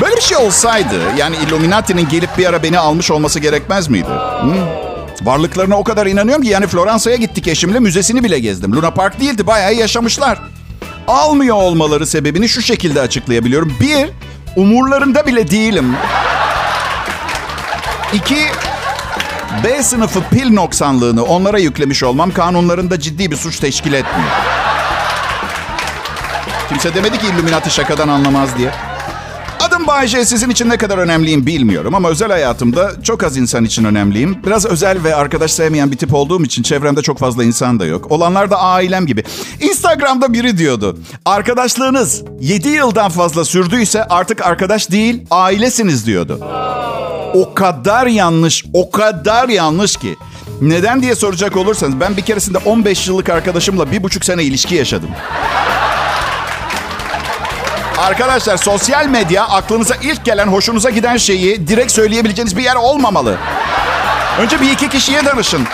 Böyle 0.00 0.16
bir 0.16 0.20
şey 0.20 0.36
olsaydı, 0.36 1.00
yani 1.18 1.36
Illuminati'nin 1.36 2.08
gelip 2.08 2.38
bir 2.38 2.46
ara 2.46 2.62
beni 2.62 2.78
almış 2.78 3.10
olması 3.10 3.40
gerekmez 3.40 3.88
miydi? 3.88 4.08
Hı? 4.40 4.54
Varlıklarına 5.22 5.76
o 5.76 5.84
kadar 5.84 6.06
inanıyorum 6.06 6.42
ki 6.42 6.48
yani 6.48 6.66
Floransa'ya 6.66 7.16
gittik 7.16 7.48
eşimle 7.48 7.78
müzesini 7.80 8.24
bile 8.24 8.38
gezdim. 8.38 8.76
Luna 8.76 8.90
Park 8.90 9.20
değildi, 9.20 9.46
bayağı 9.46 9.74
yaşamışlar. 9.74 10.38
Almıyor 11.08 11.56
olmaları 11.56 12.06
sebebini 12.06 12.48
şu 12.48 12.62
şekilde 12.62 13.00
açıklayabiliyorum. 13.00 13.76
Bir, 13.80 14.08
umurlarında 14.56 15.26
bile 15.26 15.50
değilim. 15.50 15.96
İki, 18.12 18.46
B 19.64 19.82
sınıfı 19.82 20.20
pil 20.30 20.52
noksanlığını 20.52 21.24
onlara 21.24 21.58
yüklemiş 21.58 22.02
olmam 22.02 22.30
kanunlarında 22.30 23.00
ciddi 23.00 23.30
bir 23.30 23.36
suç 23.36 23.58
teşkil 23.58 23.92
etmiyor. 23.92 24.30
Kimse 26.68 26.94
demedi 26.94 27.18
ki 27.18 27.26
Illuminati 27.26 27.70
şakadan 27.70 28.08
anlamaz 28.08 28.58
diye. 28.58 28.70
Adım 29.70 29.86
Bayce. 29.86 30.24
Sizin 30.24 30.50
için 30.50 30.68
ne 30.68 30.76
kadar 30.76 30.98
önemliyim 30.98 31.46
bilmiyorum 31.46 31.94
ama 31.94 32.08
özel 32.08 32.30
hayatımda 32.30 33.02
çok 33.02 33.24
az 33.24 33.36
insan 33.36 33.64
için 33.64 33.84
önemliyim. 33.84 34.38
Biraz 34.46 34.66
özel 34.66 35.04
ve 35.04 35.14
arkadaş 35.14 35.52
sevmeyen 35.52 35.90
bir 35.90 35.96
tip 35.96 36.14
olduğum 36.14 36.44
için 36.44 36.62
çevremde 36.62 37.02
çok 37.02 37.18
fazla 37.18 37.44
insan 37.44 37.80
da 37.80 37.86
yok. 37.86 38.10
Olanlar 38.12 38.50
da 38.50 38.58
ailem 38.58 39.06
gibi. 39.06 39.24
Instagram'da 39.60 40.32
biri 40.32 40.58
diyordu. 40.58 40.98
Arkadaşlığınız 41.24 42.22
7 42.40 42.68
yıldan 42.68 43.10
fazla 43.10 43.44
sürdüyse 43.44 44.04
artık 44.04 44.46
arkadaş 44.46 44.90
değil, 44.90 45.26
ailesiniz 45.30 46.06
diyordu. 46.06 46.40
O 47.34 47.54
kadar 47.54 48.06
yanlış, 48.06 48.64
o 48.72 48.90
kadar 48.90 49.48
yanlış 49.48 49.96
ki. 49.96 50.16
Neden 50.60 51.02
diye 51.02 51.14
soracak 51.14 51.56
olursanız 51.56 52.00
ben 52.00 52.16
bir 52.16 52.22
keresinde 52.22 52.58
15 52.58 53.08
yıllık 53.08 53.28
arkadaşımla 53.28 53.92
bir 53.92 54.02
buçuk 54.02 54.24
sene 54.24 54.42
ilişki 54.44 54.74
yaşadım. 54.74 55.10
Arkadaşlar 58.00 58.56
sosyal 58.56 59.06
medya 59.06 59.44
aklınıza 59.44 59.94
ilk 60.02 60.24
gelen 60.24 60.46
hoşunuza 60.46 60.90
giden 60.90 61.16
şeyi 61.16 61.68
direkt 61.68 61.92
söyleyebileceğiniz 61.92 62.56
bir 62.56 62.62
yer 62.62 62.76
olmamalı. 62.76 63.36
Önce 64.38 64.60
bir 64.60 64.70
iki 64.70 64.88
kişiye 64.88 65.24
danışın. 65.24 65.66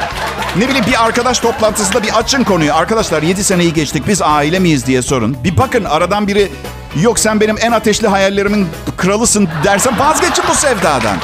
Ne 0.56 0.68
bileyim 0.68 0.86
bir 0.86 1.04
arkadaş 1.04 1.38
toplantısında 1.38 2.02
bir 2.02 2.18
açın 2.18 2.44
konuyu. 2.44 2.74
Arkadaşlar 2.74 3.22
7 3.22 3.44
seneyi 3.44 3.72
geçtik 3.72 4.08
biz 4.08 4.22
aile 4.22 4.58
miyiz 4.58 4.86
diye 4.86 5.02
sorun. 5.02 5.36
Bir 5.44 5.56
bakın 5.56 5.84
aradan 5.84 6.26
biri 6.26 6.48
yok 7.02 7.18
sen 7.18 7.40
benim 7.40 7.56
en 7.60 7.72
ateşli 7.72 8.08
hayallerimin 8.08 8.68
kralısın 8.96 9.48
derse 9.64 9.90
vazgeçin 9.98 10.44
bu 10.50 10.54
sevdadan. 10.54 11.16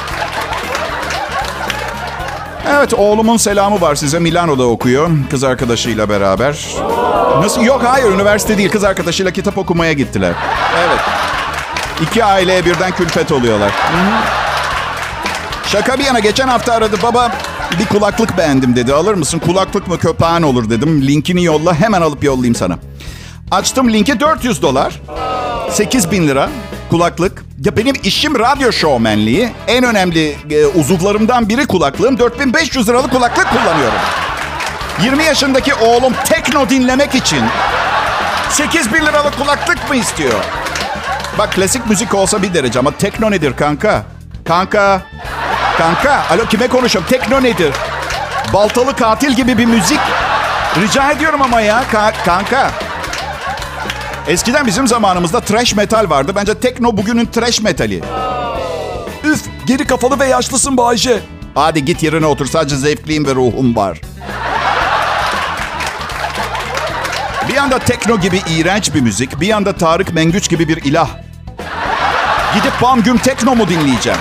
Evet 2.69 2.93
oğlumun 2.93 3.37
selamı 3.37 3.81
var 3.81 3.95
size. 3.95 4.19
Milano'da 4.19 4.63
okuyor 4.63 5.09
kız 5.29 5.43
arkadaşıyla 5.43 6.09
beraber. 6.09 6.67
Nasıl? 7.39 7.61
Yok 7.61 7.81
hayır 7.85 8.11
üniversite 8.11 8.57
değil 8.57 8.69
kız 8.69 8.83
arkadaşıyla 8.83 9.31
kitap 9.31 9.57
okumaya 9.57 9.93
gittiler. 9.93 10.33
Evet. 10.79 10.99
İki 12.01 12.23
aileye 12.25 12.65
birden 12.65 12.91
külfet 12.91 13.31
oluyorlar. 13.31 13.71
Şaka 15.67 15.99
bir 15.99 16.03
yana 16.03 16.19
geçen 16.19 16.47
hafta 16.47 16.73
aradı 16.73 16.95
baba 17.03 17.31
bir 17.79 17.85
kulaklık 17.85 18.37
beğendim 18.37 18.75
dedi. 18.75 18.93
Alır 18.93 19.13
mısın? 19.13 19.39
Kulaklık 19.39 19.87
mı 19.87 19.97
köpeğin 19.99 20.41
olur 20.41 20.69
dedim. 20.69 21.01
Linkini 21.07 21.43
yolla 21.43 21.75
hemen 21.75 22.01
alıp 22.01 22.23
yollayayım 22.23 22.55
sana. 22.55 22.77
Açtım 23.51 23.93
linki 23.93 24.19
400 24.19 24.61
dolar. 24.61 25.01
8 25.69 26.11
bin 26.11 26.27
lira 26.27 26.49
kulaklık. 26.97 27.43
Ya 27.65 27.77
benim 27.77 27.95
işim 28.03 28.39
radyo 28.39 28.71
şovmenliği. 28.71 29.49
En 29.67 29.83
önemli 29.83 30.35
e, 30.51 30.65
uzuvlarımdan 30.65 31.49
biri 31.49 31.65
kulaklığım. 31.65 32.19
4500 32.19 32.89
liralık 32.89 33.11
kulaklık 33.11 33.49
kullanıyorum. 33.49 33.99
20 35.03 35.23
yaşındaki 35.23 35.73
oğlum 35.73 36.13
tekno 36.25 36.69
dinlemek 36.69 37.15
için 37.15 37.43
8 38.49 38.93
bin 38.93 39.05
liralık 39.05 39.37
kulaklık 39.37 39.89
mı 39.89 39.95
istiyor? 39.95 40.33
Bak 41.37 41.51
klasik 41.53 41.89
müzik 41.89 42.13
olsa 42.15 42.41
bir 42.41 42.53
derece 42.53 42.79
ama 42.79 42.91
tekno 42.91 43.31
nedir 43.31 43.53
kanka? 43.55 44.03
Kanka. 44.47 45.01
Kanka. 45.77 46.23
Alo 46.31 46.45
kime 46.45 46.67
konuşuyorum? 46.67 47.09
Tekno 47.09 47.43
nedir? 47.43 47.73
Baltalı 48.53 48.95
katil 48.95 49.31
gibi 49.35 49.57
bir 49.57 49.65
müzik. 49.65 49.99
Rica 50.81 51.11
ediyorum 51.11 51.41
ama 51.41 51.61
ya 51.61 51.83
ka- 51.93 52.13
kanka. 52.25 52.71
Eskiden 54.27 54.65
bizim 54.67 54.87
zamanımızda 54.87 55.39
trash 55.39 55.75
metal 55.75 56.09
vardı. 56.09 56.31
Bence 56.35 56.53
tekno 56.59 56.97
bugünün 56.97 57.25
trash 57.25 57.61
metali. 57.61 58.01
Üf 59.23 59.41
geri 59.65 59.87
kafalı 59.87 60.19
ve 60.19 60.25
yaşlısın 60.25 60.77
Bayce. 60.77 61.19
Hadi 61.55 61.85
git 61.85 62.03
yerine 62.03 62.25
otur. 62.25 62.45
Sadece 62.45 62.75
zevkliyim 62.75 63.25
ve 63.25 63.35
ruhum 63.35 63.75
var. 63.75 64.01
Bir 67.49 67.53
yanda 67.53 67.79
tekno 67.79 68.19
gibi 68.19 68.41
iğrenç 68.49 68.93
bir 68.93 69.01
müzik, 69.01 69.41
bir 69.41 69.47
yanda 69.47 69.73
Tarık 69.73 70.13
Mengüç 70.13 70.49
gibi 70.49 70.67
bir 70.67 70.77
ilah. 70.83 71.09
Gidip 72.55 72.73
bam 72.81 73.03
güm 73.03 73.17
tekno 73.17 73.55
mu 73.55 73.69
dinleyeceğim? 73.69 74.19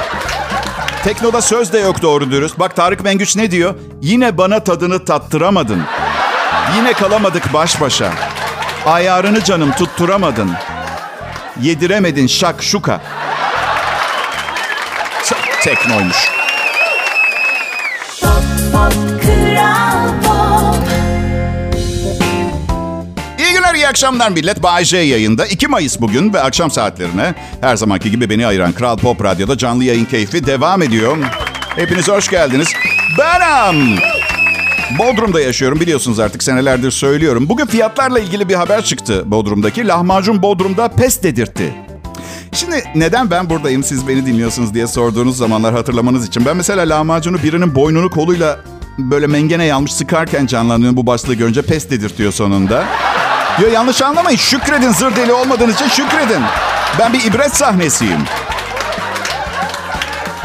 Teknoda 1.04 1.42
söz 1.42 1.72
de 1.72 1.78
yok 1.78 2.02
doğru 2.02 2.30
dürüst. 2.30 2.58
Bak 2.58 2.76
Tarık 2.76 3.04
Mengüç 3.04 3.36
ne 3.36 3.50
diyor? 3.50 3.74
Yine 4.02 4.38
bana 4.38 4.64
tadını 4.64 5.04
tattıramadın. 5.04 5.82
Yine 6.76 6.92
kalamadık 6.92 7.52
baş 7.52 7.80
başa. 7.80 8.12
Ayarını 8.86 9.44
canım 9.44 9.72
tutturamadın. 9.72 10.50
Yediremedin 11.60 12.26
şak 12.26 12.62
şuka. 12.62 13.00
Teknoymuş. 15.62 16.16
Pop 18.72 18.92
Kral 19.22 20.08
Pop 20.22 20.88
İyi 23.38 23.52
günler, 23.52 23.74
iyi 23.74 23.88
akşamlar 23.88 24.30
millet. 24.30 24.62
Bay 24.62 24.84
J 24.84 24.98
yayında. 24.98 25.46
2 25.46 25.68
Mayıs 25.68 26.00
bugün 26.00 26.32
ve 26.32 26.40
akşam 26.40 26.70
saatlerine 26.70 27.34
her 27.60 27.76
zamanki 27.76 28.10
gibi 28.10 28.30
beni 28.30 28.46
ayıran 28.46 28.72
Kral 28.72 28.96
Pop 28.96 29.24
Radyo'da 29.24 29.58
canlı 29.58 29.84
yayın 29.84 30.04
keyfi 30.04 30.46
devam 30.46 30.82
ediyor. 30.82 31.16
Hepiniz 31.76 32.08
hoş 32.08 32.28
geldiniz. 32.28 32.68
Benim. 33.18 33.98
Bodrum'da 34.98 35.40
yaşıyorum 35.40 35.80
biliyorsunuz 35.80 36.18
artık 36.18 36.42
senelerdir 36.42 36.90
söylüyorum. 36.90 37.48
Bugün 37.48 37.66
fiyatlarla 37.66 38.18
ilgili 38.20 38.48
bir 38.48 38.54
haber 38.54 38.84
çıktı 38.84 39.22
Bodrum'daki. 39.26 39.88
Lahmacun 39.88 40.42
Bodrum'da 40.42 40.88
pes 40.88 41.22
dedirtti. 41.22 41.74
Şimdi 42.52 42.84
neden 42.94 43.30
ben 43.30 43.50
buradayım 43.50 43.82
siz 43.82 44.08
beni 44.08 44.26
dinliyorsunuz 44.26 44.74
diye 44.74 44.86
sorduğunuz 44.86 45.36
zamanlar 45.36 45.74
hatırlamanız 45.74 46.28
için. 46.28 46.46
Ben 46.46 46.56
mesela 46.56 46.88
lahmacunu 46.88 47.42
birinin 47.42 47.74
boynunu 47.74 48.10
koluyla 48.10 48.60
böyle 48.98 49.26
mengene 49.26 49.64
yanmış 49.64 49.92
sıkarken 49.92 50.46
canlanıyorum 50.46 50.96
bu 50.96 51.06
başlığı 51.06 51.34
görünce 51.34 51.62
pes 51.62 51.90
dedirtiyor 51.90 52.32
sonunda. 52.32 52.84
Diyor 53.58 53.72
yanlış 53.72 54.02
anlamayın 54.02 54.38
şükredin 54.38 54.92
zır 54.92 55.16
deli 55.16 55.32
olmadığınız 55.32 55.74
için 55.74 55.88
şükredin. 55.88 56.42
Ben 56.98 57.12
bir 57.12 57.24
ibret 57.24 57.56
sahnesiyim. 57.56 58.20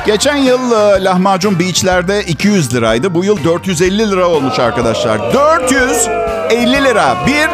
Geçen 0.08 0.36
yıl 0.36 0.72
e, 0.72 1.04
lahmacun 1.04 1.60
beachlerde 1.60 2.24
200 2.24 2.74
liraydı. 2.74 3.14
Bu 3.14 3.24
yıl 3.26 3.44
450 3.44 4.12
lira 4.12 4.28
olmuş 4.28 4.60
arkadaşlar. 4.60 5.34
450 5.34 6.84
lira 6.84 7.16
bir 7.28 7.48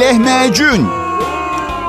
lehmecun. 0.00 0.88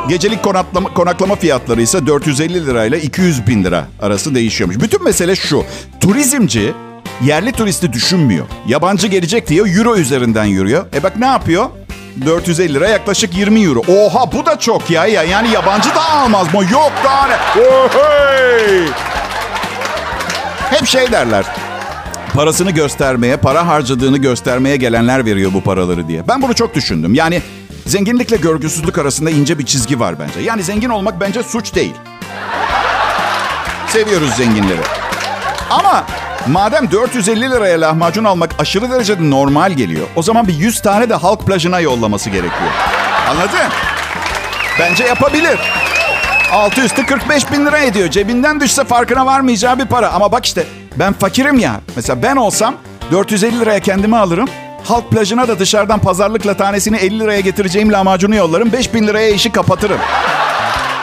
Gecelik 0.10 0.44
konaklama, 0.44 0.94
konaklama 0.94 1.36
fiyatları 1.36 1.82
ise 1.82 2.08
450 2.08 2.66
lirayla 2.66 2.98
200 2.98 3.48
bin 3.48 3.64
lira 3.64 3.86
arası 4.02 4.36
değişiyormuş. 4.36 4.80
Bütün 4.80 5.04
mesele 5.04 5.36
şu. 5.36 5.64
Turizmci 6.02 6.74
yerli 7.24 7.52
turisti 7.52 7.94
düşünmüyor. 7.94 8.46
Yabancı 8.68 9.08
gelecek 9.08 9.48
diye 9.48 9.62
euro 9.62 9.96
üzerinden 9.96 10.46
yürüyor. 10.46 10.86
E 10.96 11.04
bak 11.04 11.18
ne 11.18 11.28
yapıyor? 11.28 11.66
450 12.26 12.74
lira 12.74 12.88
yaklaşık 12.88 13.38
20 13.38 13.64
euro. 13.64 13.80
Oha 13.80 14.32
bu 14.32 14.46
da 14.46 14.60
çok 14.60 14.90
ya. 14.90 15.06
ya. 15.06 15.24
Yani 15.24 15.52
yabancı 15.52 15.90
da 15.90 16.10
almaz 16.10 16.54
mı? 16.54 16.62
Yok 16.72 16.92
daha 17.04 17.28
ne? 17.28 17.36
Oh, 17.58 17.90
hey! 17.94 18.82
Hep 20.82 20.88
şey 20.88 21.12
derler. 21.12 21.46
Parasını 22.34 22.72
göstermeye, 22.72 23.38
para 23.38 23.68
harcadığını 23.68 24.18
göstermeye 24.18 24.78
gelenler 24.78 25.26
veriyor 25.26 25.54
bu 25.54 25.64
paraları 25.64 26.08
diye. 26.08 26.28
Ben 26.28 26.42
bunu 26.42 26.56
çok 26.56 26.76
düşündüm. 26.76 27.14
Yani 27.14 27.42
zenginlikle 27.86 28.38
görgüsüzlük 28.38 28.98
arasında 28.98 29.30
ince 29.30 29.60
bir 29.60 29.66
çizgi 29.66 30.00
var 30.00 30.16
bence. 30.20 30.40
Yani 30.40 30.64
zengin 30.64 30.90
olmak 30.90 31.20
bence 31.22 31.44
suç 31.44 31.76
değil. 31.76 31.94
Seviyoruz 33.88 34.34
zenginleri. 34.34 34.82
Ama 35.70 36.04
madem 36.48 36.92
450 36.92 37.52
liraya 37.52 37.82
lahmacun 37.82 38.24
almak 38.24 38.52
aşırı 38.60 38.92
derecede 38.92 39.30
normal 39.30 39.72
geliyor. 39.72 40.08
O 40.16 40.24
zaman 40.24 40.48
bir 40.48 40.54
100 40.54 40.82
tane 40.82 41.10
de 41.10 41.16
halk 41.16 41.48
plajına 41.48 41.80
yollaması 41.80 42.30
gerekiyor. 42.30 42.72
Anladın? 43.30 43.72
Bence 44.80 45.04
yapabilir. 45.04 45.60
Altı 46.52 46.82
üstü 46.82 47.06
45 47.06 47.52
bin 47.52 47.66
lira 47.66 47.78
ediyor. 47.78 48.10
Cebinden 48.10 48.60
düşse 48.60 48.84
farkına 48.84 49.26
varmayacağı 49.26 49.80
bir 49.80 49.86
para. 49.86 50.10
Ama 50.10 50.32
bak 50.32 50.46
işte 50.46 50.64
ben 50.96 51.14
fakirim 51.14 51.60
ya. 51.60 51.82
Mesela 51.96 52.24
ben 52.24 52.36
olsam 52.36 52.76
450 53.12 53.60
liraya 53.60 53.80
kendimi 53.80 54.18
alırım. 54.18 54.50
Halk 54.84 55.12
plajına 55.12 55.48
da 55.48 55.60
dışarıdan 55.60 56.00
pazarlıkla 56.00 56.58
tanesini 56.58 56.98
50 56.98 57.20
liraya 57.20 57.40
getireceğim 57.40 57.92
lahmacunu 57.92 58.36
yollarım. 58.36 58.72
5 58.72 58.94
bin 58.94 59.08
liraya 59.08 59.30
işi 59.30 59.52
kapatırım. 59.52 59.98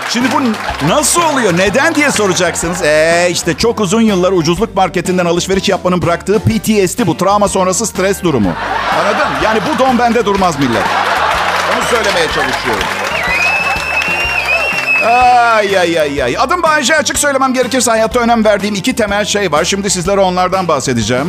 Şimdi 0.08 0.28
bu 0.32 0.40
nasıl 0.88 1.22
oluyor? 1.22 1.58
Neden 1.58 1.94
diye 1.94 2.10
soracaksınız. 2.10 2.82
Ee 2.82 3.28
işte 3.30 3.54
çok 3.54 3.80
uzun 3.80 4.02
yıllar 4.02 4.32
ucuzluk 4.32 4.76
marketinden 4.76 5.26
alışveriş 5.26 5.68
yapmanın 5.68 6.02
bıraktığı 6.02 6.38
PTSD 6.38 7.06
bu. 7.06 7.16
Travma 7.16 7.48
sonrası 7.48 7.86
stres 7.86 8.22
durumu. 8.22 8.52
Anladın? 9.00 9.28
Yani 9.44 9.58
bu 9.74 9.78
don 9.78 9.98
bende 9.98 10.24
durmaz 10.26 10.58
millet. 10.58 10.84
Onu 11.76 11.84
söylemeye 11.84 12.26
çalışıyorum. 12.26 12.97
Ay 15.08 15.78
ay 15.78 16.00
ay 16.00 16.22
ay. 16.22 16.38
Adım 16.38 16.62
Bayece 16.62 16.96
açık 16.96 17.18
söylemem 17.18 17.54
gerekirse 17.54 17.90
hayatta 17.90 18.20
önem 18.20 18.44
verdiğim 18.44 18.74
iki 18.74 18.96
temel 18.96 19.24
şey 19.24 19.52
var. 19.52 19.64
Şimdi 19.64 19.90
sizlere 19.90 20.20
onlardan 20.20 20.68
bahsedeceğim. 20.68 21.26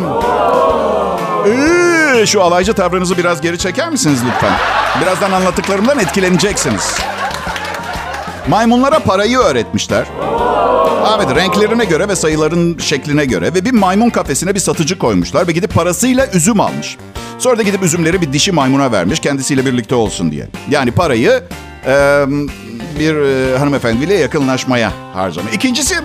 Ee, 1.48 2.26
şu 2.26 2.44
alaycı 2.44 2.74
tavrınızı 2.74 3.18
biraz 3.18 3.42
geri 3.42 3.58
çeker 3.58 3.90
misiniz 3.90 4.20
lütfen? 4.28 4.54
Birazdan 5.02 5.32
anlattıklarımdan 5.32 6.00
etkileneceksiniz. 6.00 6.94
Maymunlara 8.48 9.00
parayı 9.00 9.38
öğretmişler. 9.38 10.06
Evet 11.16 11.36
renklerine 11.36 11.86
göre 11.86 12.08
ve 12.08 12.16
sayıların 12.16 12.78
şekline 12.78 13.26
göre 13.26 13.54
ve 13.54 13.66
bir 13.66 13.72
maymun 13.72 14.10
kafesine 14.10 14.56
bir 14.56 14.60
satıcı 14.60 15.00
koymuşlar 15.00 15.48
ve 15.48 15.52
gidip 15.52 15.74
parasıyla 15.74 16.28
üzüm 16.28 16.60
almış. 16.60 16.98
Sonra 17.40 17.58
da 17.58 17.62
gidip 17.62 17.84
üzümleri 17.84 18.22
bir 18.22 18.34
dişi 18.34 18.52
maymuna 18.52 18.92
vermiş 18.92 19.20
kendisiyle 19.20 19.66
birlikte 19.66 19.96
olsun 19.96 20.32
diye. 20.32 20.48
Yani 20.70 20.92
parayı 20.92 21.44
e, 21.86 22.26
bir 23.00 23.16
e, 23.16 23.58
hanımefendiyle 23.58 24.14
yakınlaşmaya 24.14 24.92
harcamış. 25.14 25.54
İkincisi 25.54 25.96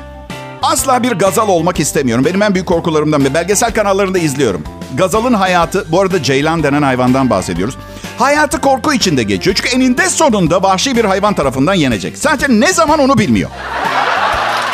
asla 0.62 1.02
bir 1.02 1.12
gazal 1.12 1.48
olmak 1.48 1.80
istemiyorum. 1.80 2.24
Benim 2.24 2.42
en 2.42 2.54
büyük 2.54 2.66
korkularımdan 2.66 3.24
biri. 3.24 3.34
Belgesel 3.34 3.74
kanallarında 3.74 4.18
izliyorum. 4.18 4.62
Gazalın 4.94 5.34
hayatı, 5.34 5.92
bu 5.92 6.00
arada 6.00 6.22
ceylan 6.22 6.62
denen 6.62 6.82
hayvandan 6.82 7.30
bahsediyoruz. 7.30 7.76
Hayatı 8.18 8.60
korku 8.60 8.92
içinde 8.92 9.22
geçiyor. 9.22 9.56
Çünkü 9.56 9.76
eninde 9.76 10.08
sonunda 10.08 10.62
vahşi 10.62 10.96
bir 10.96 11.04
hayvan 11.04 11.34
tarafından 11.34 11.74
yenecek. 11.74 12.18
Sadece 12.18 12.46
ne 12.48 12.72
zaman 12.72 12.98
onu 12.98 13.18
bilmiyor. 13.18 13.50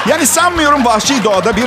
Yani 0.08 0.26
sanmıyorum 0.26 0.84
vahşi 0.84 1.24
doğada 1.24 1.56
bir 1.56 1.66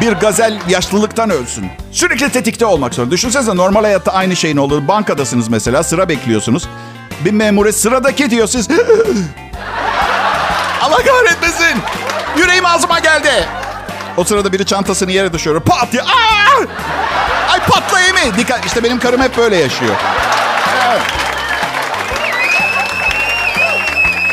bir 0.00 0.12
gazel 0.12 0.58
yaşlılıktan 0.68 1.30
ölsün. 1.30 1.66
Sürekli 1.92 2.28
tetikte 2.28 2.66
olmak 2.66 2.94
zorunda. 2.94 3.12
Düşünsenize 3.12 3.56
normal 3.56 3.82
hayatta 3.82 4.12
aynı 4.12 4.36
şeyin 4.36 4.56
olur. 4.56 4.88
Bankadasınız 4.88 5.48
mesela 5.48 5.82
sıra 5.82 6.08
bekliyorsunuz. 6.08 6.68
Bir 7.24 7.30
memure 7.32 7.72
sıradaki 7.72 8.30
diyor 8.30 8.46
siz. 8.46 8.68
Allah 10.82 10.96
kahretmesin. 10.96 11.78
Yüreğim 12.38 12.66
ağzıma 12.66 12.98
geldi. 12.98 13.48
O 14.16 14.24
sırada 14.24 14.52
biri 14.52 14.66
çantasını 14.66 15.12
yere 15.12 15.32
düşürüyor. 15.32 15.60
Pat 15.62 15.92
diye. 15.92 16.02
Aa! 16.02 16.62
Ay 17.52 17.60
patlayayım 17.60 18.16
mı? 18.16 18.38
Dikkat. 18.38 18.66
İşte 18.66 18.82
benim 18.84 18.98
karım 18.98 19.22
hep 19.22 19.36
böyle 19.36 19.56
yaşıyor. 19.56 19.94
Evet. 20.88 21.02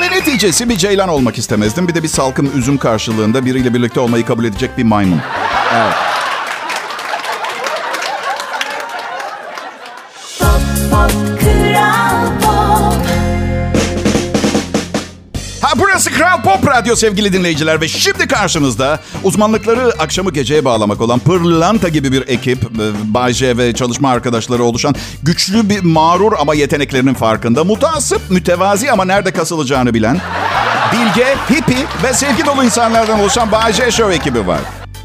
Ve 0.02 0.12
neticesi 0.16 0.70
bir 0.70 0.78
ceylan 0.78 1.10
olmak 1.10 1.38
istemezdim. 1.38 1.88
Bir 1.88 1.96
de 1.96 2.04
bir 2.04 2.08
salkım 2.08 2.52
üzüm 2.60 2.78
karşılığında 2.78 3.46
biriyle 3.46 3.74
birlikte 3.74 4.00
olmayı 4.00 4.26
kabul 4.26 4.46
edecek 4.46 4.78
bir 4.78 4.84
maymun. 4.84 5.22
Evet. 5.76 5.94
Pop 16.54 16.68
Radyo 16.68 16.96
sevgili 16.96 17.34
dinleyiciler 17.34 17.82
ve 17.82 17.88
şimdi 17.88 18.28
karşınızda 18.28 19.00
uzmanlıkları 19.24 19.94
akşamı 20.00 20.32
geceye 20.32 20.66
bağlamak 20.66 21.02
olan 21.02 21.20
Pırlanta 21.20 21.90
gibi 21.90 22.12
bir 22.12 22.28
ekip, 22.28 22.64
e, 22.64 23.14
Bay 23.14 23.34
J 23.34 23.58
ve 23.58 23.74
çalışma 23.74 24.10
arkadaşları 24.10 24.64
oluşan 24.64 24.96
güçlü 25.24 25.70
bir 25.70 25.84
mağrur 25.84 26.34
ama 26.40 26.56
yeteneklerinin 26.56 27.14
farkında, 27.14 27.64
mutasip, 27.64 28.22
mütevazi 28.30 28.92
ama 28.92 29.06
nerede 29.06 29.32
kasılacağını 29.32 29.94
bilen, 29.94 30.22
bilge, 30.92 31.36
hippie 31.50 31.86
ve 32.04 32.14
sevgi 32.14 32.46
dolu 32.46 32.64
insanlardan 32.64 33.20
oluşan 33.20 33.52
Bay 33.52 33.74
J 33.74 33.92
Show 33.92 34.16
ekibi 34.16 34.48
var. 34.48 34.60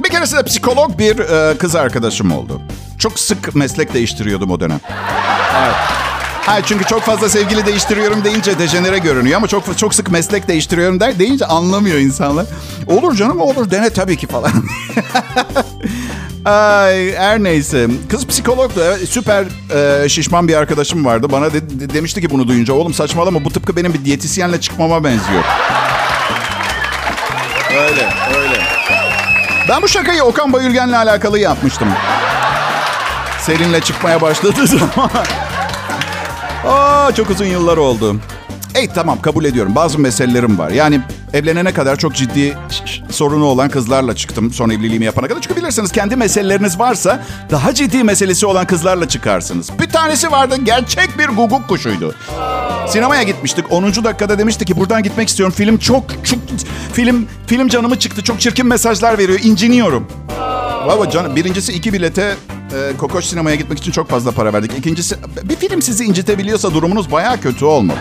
Bir 0.04 0.10
keresinde 0.10 0.42
psikolog 0.42 0.98
bir 0.98 1.18
e, 1.18 1.58
kız 1.58 1.76
arkadaşım 1.76 2.32
oldu. 2.32 2.60
Çok 2.98 3.20
sık 3.20 3.54
meslek 3.54 3.94
değiştiriyordum 3.94 4.50
o 4.50 4.60
dönem. 4.60 4.80
Ha 6.48 6.60
çünkü 6.66 6.84
çok 6.84 7.02
fazla 7.02 7.28
sevgili 7.28 7.66
değiştiriyorum 7.66 8.24
deyince 8.24 8.58
dejenere 8.58 8.98
görünüyor 8.98 9.36
ama 9.36 9.46
çok 9.48 9.78
çok 9.78 9.94
sık 9.94 10.10
meslek 10.10 10.48
değiştiriyorum 10.48 11.00
der 11.00 11.18
deyince 11.18 11.46
anlamıyor 11.46 11.98
insanlar. 11.98 12.46
Olur 12.86 13.14
canım 13.16 13.40
olur 13.40 13.70
dene 13.70 13.90
tabii 13.90 14.16
ki 14.16 14.26
falan. 14.26 14.50
Ay, 16.44 17.14
her 17.16 17.42
neyse. 17.42 17.86
Kız 18.10 18.26
psikologdu. 18.26 18.80
Evet, 18.84 19.08
süper 19.08 19.44
e, 20.04 20.08
şişman 20.08 20.48
bir 20.48 20.54
arkadaşım 20.54 21.04
vardı. 21.04 21.26
Bana 21.32 21.52
de- 21.52 21.80
de- 21.80 21.94
demişti 21.94 22.20
ki 22.20 22.30
bunu 22.30 22.48
duyunca. 22.48 22.74
Oğlum 22.74 22.94
saçmalama 22.94 23.44
bu 23.44 23.50
tıpkı 23.50 23.76
benim 23.76 23.94
bir 23.94 24.04
diyetisyenle 24.04 24.60
çıkmama 24.60 25.04
benziyor. 25.04 25.44
Öyle, 27.70 28.08
öyle. 28.38 28.60
Ben 29.68 29.82
bu 29.82 29.88
şakayı 29.88 30.22
Okan 30.22 30.52
Bayülgen'le 30.52 30.92
alakalı 30.92 31.38
yapmıştım. 31.38 31.88
Seninle 33.40 33.80
çıkmaya 33.80 34.20
başladığı 34.20 34.66
zaman. 34.78 35.10
Aa, 36.66 37.12
çok 37.14 37.30
uzun 37.30 37.44
yıllar 37.44 37.76
oldu. 37.76 38.16
Ey 38.74 38.88
tamam 38.88 39.20
kabul 39.20 39.44
ediyorum. 39.44 39.74
Bazı 39.74 39.98
meselelerim 39.98 40.58
var. 40.58 40.70
Yani 40.70 41.00
evlenene 41.32 41.72
kadar 41.74 41.96
çok 41.96 42.14
ciddi 42.14 42.58
sorunu 43.10 43.44
olan 43.44 43.68
kızlarla 43.68 44.16
çıktım 44.16 44.52
son 44.52 44.70
evliliğimi 44.70 45.04
yapana 45.04 45.28
kadar. 45.28 45.40
Çünkü 45.40 45.60
bilirsiniz 45.60 45.92
kendi 45.92 46.16
meseleleriniz 46.16 46.78
varsa 46.78 47.22
daha 47.50 47.74
ciddi 47.74 48.04
meselesi 48.04 48.46
olan 48.46 48.66
kızlarla 48.66 49.08
çıkarsınız. 49.08 49.70
Bir 49.80 49.88
tanesi 49.90 50.30
vardı 50.32 50.56
gerçek 50.64 51.18
bir 51.18 51.28
guguk 51.28 51.68
kuşuydu. 51.68 52.14
Sinemaya 52.88 53.22
gitmiştik. 53.22 53.72
10. 53.72 53.84
dakikada 53.84 54.38
demişti 54.38 54.64
ki 54.64 54.76
buradan 54.76 55.02
gitmek 55.02 55.28
istiyorum. 55.28 55.54
Film 55.56 55.78
çok, 55.78 56.24
çok 56.24 56.38
film 56.92 57.28
film 57.46 57.68
canımı 57.68 57.98
çıktı. 57.98 58.24
Çok 58.24 58.40
çirkin 58.40 58.66
mesajlar 58.66 59.18
veriyor. 59.18 59.38
İnciniyorum. 59.42 60.08
Baba 60.86 61.10
canım 61.10 61.36
birincisi 61.36 61.72
iki 61.72 61.92
bilete 61.92 62.34
e, 62.72 62.96
Kokoş 62.96 63.24
sinemaya 63.24 63.56
gitmek 63.56 63.78
için 63.78 63.92
çok 63.92 64.10
fazla 64.10 64.32
para 64.32 64.52
verdik. 64.52 64.78
İkincisi 64.78 65.16
bir 65.42 65.56
film 65.56 65.82
sizi 65.82 66.04
incitebiliyorsa 66.04 66.74
durumunuz 66.74 67.12
baya 67.12 67.40
kötü 67.40 67.64
olmalı. 67.64 67.98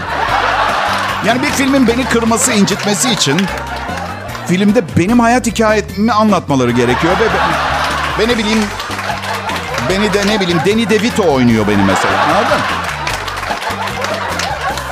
Yani 1.25 1.41
bir 1.41 1.49
filmin 1.49 1.87
beni 1.87 2.05
kırması, 2.05 2.51
incitmesi 2.51 3.11
için 3.11 3.41
filmde 4.47 4.83
benim 4.97 5.19
hayat 5.19 5.47
hikayemi 5.47 6.11
anlatmaları 6.11 6.71
gerekiyor 6.71 7.13
ve 7.19 7.25
be, 7.25 7.39
ve 8.19 8.33
ne 8.33 8.37
bileyim 8.37 8.63
beni 9.89 10.13
de 10.13 10.27
ne 10.27 10.39
bileyim 10.39 10.59
Danny 10.65 10.89
DeVito 10.89 11.23
oynuyor 11.33 11.67
beni 11.67 11.83
mesela. 11.83 12.23
Anladın? 12.23 12.61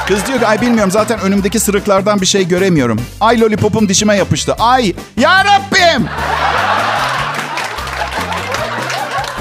Kız 0.08 0.28
diyor 0.28 0.40
ki 0.40 0.48
ay 0.48 0.62
bilmiyorum 0.62 0.92
zaten 0.92 1.20
önümdeki 1.20 1.60
sırıklardan 1.60 2.22
bir 2.22 2.26
şey 2.26 2.48
göremiyorum. 2.48 3.02
Ay 3.22 3.42
lollipopum 3.42 3.90
dişime 3.90 4.16
yapıştı. 4.16 4.54
Ay 4.60 4.94
ya 5.18 5.46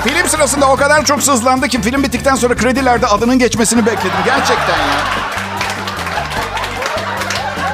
Film 0.04 0.28
sırasında 0.28 0.70
o 0.70 0.76
kadar 0.76 1.04
çok 1.04 1.22
sızlandı 1.22 1.68
ki 1.68 1.82
film 1.82 2.02
bittikten 2.02 2.34
sonra 2.34 2.54
kredilerde 2.56 3.06
adının 3.06 3.38
geçmesini 3.38 3.86
bekledim. 3.86 4.10
Gerçekten 4.24 4.78
ya. 4.78 5.00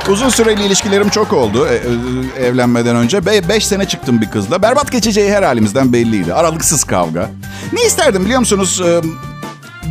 Uzun 0.08 0.28
süreli 0.28 0.64
ilişkilerim 0.64 1.08
çok 1.08 1.32
oldu 1.32 1.66
e, 1.68 1.74
e, 1.74 2.46
evlenmeden 2.46 2.96
önce. 2.96 3.26
Be- 3.26 3.60
sene 3.60 3.88
çıktım 3.88 4.20
bir 4.20 4.30
kızla. 4.30 4.62
Berbat 4.62 4.92
geçeceği 4.92 5.32
her 5.32 5.42
halimizden 5.42 5.92
belliydi. 5.92 6.34
Aralıksız 6.34 6.84
kavga. 6.84 7.30
Ne 7.72 7.84
isterdim 7.86 8.24
biliyor 8.24 8.40
musunuz? 8.40 8.80
Ee, 8.86 9.00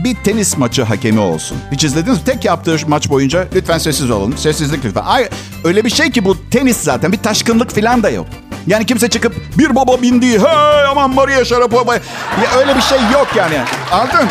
bir 0.04 0.15
tenis 0.15 0.58
maçı 0.58 0.84
hakemi 0.84 1.19
olsun. 1.19 1.58
Hiç 1.71 1.84
izlediniz 1.84 2.17
mi? 2.17 2.23
Tek 2.25 2.45
yaptığı 2.45 2.78
maç 2.88 3.10
boyunca 3.10 3.47
lütfen 3.56 3.78
sessiz 3.78 4.12
olun. 4.12 4.36
Sessizlik 4.38 4.86
lütfen. 4.86 5.04
Ay, 5.06 5.30
öyle 5.63 5.86
bir 5.86 5.89
şey 5.89 6.12
ki 6.12 6.25
bu 6.25 6.49
tenis 6.49 6.78
zaten. 6.78 7.12
Bir 7.12 7.17
taşkınlık 7.17 7.75
falan 7.75 8.04
da 8.04 8.10
yok. 8.10 8.28
Yani 8.69 8.86
kimse 8.86 9.10
çıkıp 9.10 9.34
bir 9.58 9.75
baba 9.75 10.01
bindi. 10.01 10.39
Hey 10.39 10.86
aman 10.91 11.13
Maria 11.13 11.45
Sharapova. 11.45 11.93
Ya 11.93 12.60
öyle 12.60 12.75
bir 12.75 12.82
şey 12.82 12.97
yok 13.13 13.27
yani. 13.36 13.58
Anladın? 13.91 14.29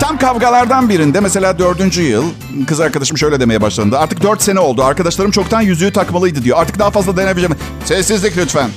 Tam 0.00 0.18
kavgalardan 0.18 0.88
birinde 0.88 1.20
mesela 1.20 1.58
dördüncü 1.58 2.02
yıl 2.02 2.24
kız 2.66 2.80
arkadaşım 2.80 3.18
şöyle 3.18 3.40
demeye 3.40 3.60
başladı. 3.60 3.98
Artık 3.98 4.22
dört 4.22 4.42
sene 4.42 4.60
oldu. 4.60 4.84
Arkadaşlarım 4.84 5.30
çoktan 5.30 5.60
yüzüğü 5.60 5.92
takmalıydı 5.92 6.44
diyor. 6.44 6.58
Artık 6.60 6.78
daha 6.78 6.90
fazla 6.90 7.16
denemeyeceğim. 7.16 7.56
Sessizlik 7.84 8.36
lütfen. 8.36 8.70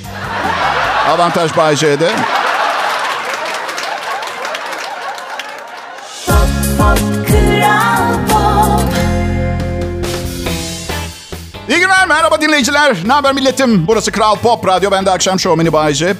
Avantaj 1.09 1.57
Bay 1.57 1.75
J'de. 1.75 2.09
Merhaba 12.11 12.41
dinleyiciler. 12.41 12.97
Ne 13.05 13.13
haber 13.13 13.33
milletim? 13.33 13.87
Burası 13.87 14.11
Kral 14.11 14.35
Pop 14.35 14.67
Radyo. 14.67 14.91
Ben 14.91 15.05
de 15.05 15.11
akşam 15.11 15.39
şovmeni 15.39 15.73
Bay 15.73 15.93
J. 15.93 16.13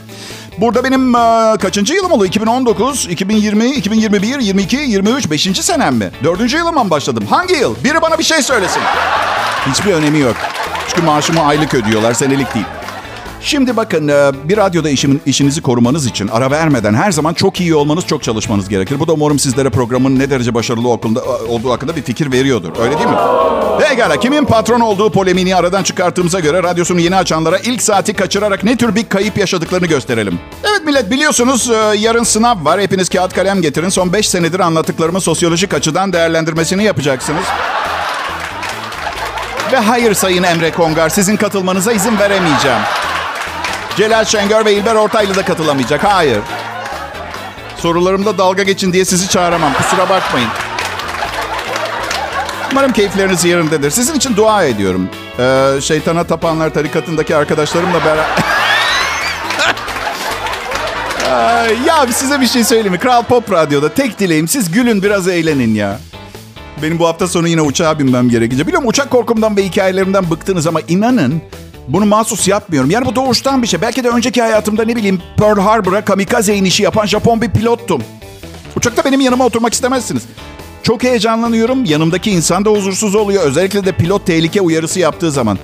Burada 0.57 0.83
benim 0.83 1.15
e, 1.15 1.57
kaçıncı 1.57 1.93
yılım 1.93 2.11
oldu? 2.11 2.25
2019, 2.25 3.07
2020, 3.09 3.71
2021, 3.71 4.39
22, 4.39 4.77
23, 4.77 5.31
5. 5.31 5.41
senem 5.41 5.95
mi? 5.95 6.11
Dördüncü 6.23 6.57
yılıma 6.57 6.83
mı 6.83 6.89
başladım? 6.89 7.23
Hangi 7.29 7.53
yıl? 7.53 7.75
Biri 7.83 8.01
bana 8.01 8.19
bir 8.19 8.23
şey 8.23 8.41
söylesin. 8.41 8.81
Hiçbir 9.67 9.93
önemi 9.93 10.19
yok. 10.19 10.35
Çünkü 10.87 11.01
maaşımı 11.01 11.41
aylık 11.41 11.73
ödüyorlar, 11.73 12.13
senelik 12.13 12.55
değil. 12.55 12.65
Şimdi 13.43 13.77
bakın 13.77 14.07
e, 14.07 14.31
bir 14.43 14.57
radyoda 14.57 14.89
işimin, 14.89 15.21
işinizi 15.25 15.61
korumanız 15.61 16.05
için 16.05 16.27
ara 16.27 16.51
vermeden 16.51 16.93
her 16.93 17.11
zaman 17.11 17.33
çok 17.33 17.61
iyi 17.61 17.75
olmanız, 17.75 18.07
çok 18.07 18.23
çalışmanız 18.23 18.69
gerekir. 18.69 18.99
Bu 18.99 19.07
da 19.07 19.13
umarım 19.13 19.39
sizlere 19.39 19.69
programın 19.69 20.19
ne 20.19 20.29
derece 20.29 20.53
başarılı 20.53 20.89
okulda, 20.91 21.19
e, 21.19 21.47
olduğu 21.47 21.71
hakkında 21.71 21.95
bir 21.95 22.01
fikir 22.01 22.31
veriyordur. 22.31 22.69
Öyle 22.81 22.97
değil 22.97 23.09
mi? 23.09 23.15
Pekala 23.79 24.19
kimin 24.19 24.45
patron 24.45 24.79
olduğu 24.79 25.11
polemiğini 25.11 25.55
aradan 25.55 25.83
çıkarttığımıza 25.83 26.39
göre 26.39 26.63
radyosunu 26.63 26.99
yeni 26.99 27.15
açanlara 27.15 27.57
ilk 27.57 27.81
saati 27.81 28.13
kaçırarak 28.13 28.63
ne 28.63 28.75
tür 28.75 28.95
bir 28.95 29.09
kayıp 29.09 29.37
yaşadıklarını 29.37 29.87
gösterelim. 29.87 30.39
Evet 30.69 30.85
millet 30.85 31.11
biliyorsunuz 31.11 31.69
e, 31.69 31.97
yarın 31.97 32.23
sınav 32.23 32.65
var. 32.65 32.81
Hepiniz 32.81 33.09
kağıt 33.09 33.33
kalem 33.33 33.61
getirin. 33.61 33.89
Son 33.89 34.13
5 34.13 34.29
senedir 34.29 34.59
anlattıklarımı 34.59 35.21
sosyolojik 35.21 35.73
açıdan 35.73 36.13
değerlendirmesini 36.13 36.83
yapacaksınız. 36.83 37.45
Ve 39.71 39.77
hayır 39.77 40.13
Sayın 40.13 40.43
Emre 40.43 40.71
Kongar 40.71 41.09
sizin 41.09 41.35
katılmanıza 41.37 41.91
izin 41.91 42.19
veremeyeceğim. 42.19 42.79
Celal 43.97 44.25
Şengör 44.25 44.65
ve 44.65 44.73
İlber 44.73 44.95
Ortaylı 44.95 45.35
da 45.35 45.45
katılamayacak. 45.45 46.03
Hayır. 46.03 46.39
Sorularımda 47.77 48.37
dalga 48.37 48.63
geçin 48.63 48.93
diye 48.93 49.05
sizi 49.05 49.29
çağıramam. 49.29 49.73
Kusura 49.73 50.09
bakmayın. 50.09 50.49
Umarım 52.71 52.93
keyifleriniz 52.93 53.45
yerindedir. 53.45 53.91
Sizin 53.91 54.15
için 54.15 54.35
dua 54.35 54.63
ediyorum. 54.63 55.09
Ee, 55.39 55.81
şeytana 55.81 56.23
tapanlar 56.23 56.73
tarikatındaki 56.73 57.35
arkadaşlarımla 57.35 58.05
beraber... 58.05 58.25
Ay, 61.31 61.77
ya 61.87 62.07
size 62.07 62.41
bir 62.41 62.47
şey 62.47 62.63
söyleyeyim 62.63 62.91
mi? 62.91 62.99
Kral 62.99 63.23
Pop 63.23 63.51
Radyo'da 63.51 63.93
tek 63.93 64.19
dileğim 64.19 64.47
siz 64.47 64.71
gülün 64.71 65.03
biraz 65.03 65.27
eğlenin 65.27 65.75
ya. 65.75 65.99
Benim 66.83 66.99
bu 66.99 67.07
hafta 67.07 67.27
sonu 67.27 67.47
yine 67.47 67.61
uçağa 67.61 67.99
binmem 67.99 68.29
gerekecek. 68.29 68.67
Biliyorum 68.67 68.87
uçak 68.87 69.09
korkumdan 69.09 69.57
ve 69.57 69.63
hikayelerimden 69.63 70.29
bıktınız 70.31 70.67
ama 70.67 70.79
inanın 70.87 71.41
bunu 71.87 72.05
mahsus 72.05 72.47
yapmıyorum. 72.47 72.91
Yani 72.91 73.05
bu 73.05 73.15
doğuştan 73.15 73.61
bir 73.61 73.67
şey. 73.67 73.81
Belki 73.81 74.03
de 74.03 74.09
önceki 74.09 74.41
hayatımda 74.41 74.85
ne 74.85 74.95
bileyim 74.95 75.21
Pearl 75.37 75.59
Harbor'a 75.59 76.05
kamikaze 76.05 76.55
inişi 76.55 76.83
yapan 76.83 77.05
Japon 77.05 77.41
bir 77.41 77.49
pilottum. 77.49 78.03
Uçakta 78.77 79.05
benim 79.05 79.21
yanıma 79.21 79.45
oturmak 79.45 79.73
istemezsiniz. 79.73 80.23
Çok 80.83 81.03
heyecanlanıyorum. 81.03 81.85
Yanımdaki 81.85 82.31
insan 82.31 82.65
da 82.65 82.69
huzursuz 82.69 83.15
oluyor. 83.15 83.43
Özellikle 83.43 83.85
de 83.85 83.91
pilot 83.91 84.25
tehlike 84.25 84.61
uyarısı 84.61 84.99
yaptığı 84.99 85.31
zaman. 85.31 85.57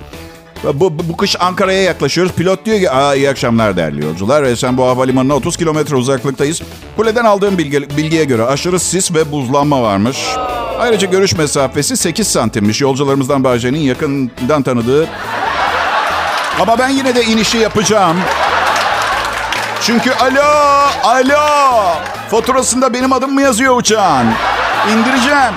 Bu, 0.64 1.00
bu, 1.00 1.10
bu 1.10 1.18
kış 1.18 1.36
Ankara'ya 1.40 1.82
yaklaşıyoruz. 1.82 2.34
Pilot 2.34 2.66
diyor 2.66 2.80
ki 2.80 2.92
Aa, 2.92 3.16
iyi 3.16 3.30
akşamlar 3.30 3.78
değerli 3.78 4.06
yolcular. 4.06 4.44
E, 4.44 4.56
sen 4.56 4.78
bu 4.78 4.84
havalimanına 4.84 5.36
30 5.36 5.58
kilometre 5.58 5.96
uzaklıktayız. 5.96 6.62
Kuleden 6.98 7.26
aldığım 7.26 7.58
bilgi, 7.58 7.98
bilgiye 7.98 8.24
göre 8.24 8.44
aşırı 8.44 8.80
sis 8.80 9.14
ve 9.14 9.32
buzlanma 9.32 9.82
varmış. 9.82 10.18
Ayrıca 10.80 11.08
görüş 11.08 11.38
mesafesi 11.38 11.98
8 11.98 12.28
santimmiş. 12.28 12.82
Yolcularımızdan 12.82 13.44
Bahçe'nin 13.44 13.80
yakından 13.80 14.64
tanıdığı 14.64 15.08
ama 16.62 16.80
ben 16.80 16.90
yine 16.90 17.16
de 17.16 17.24
inişi 17.24 17.58
yapacağım. 17.58 18.18
Çünkü 19.82 20.12
alo, 20.12 20.44
alo. 21.04 21.42
Faturasında 22.32 22.94
benim 22.94 23.14
adım 23.14 23.34
mı 23.34 23.42
yazıyor 23.42 23.78
uçağın? 23.78 24.28
İndireceğim. 24.92 25.54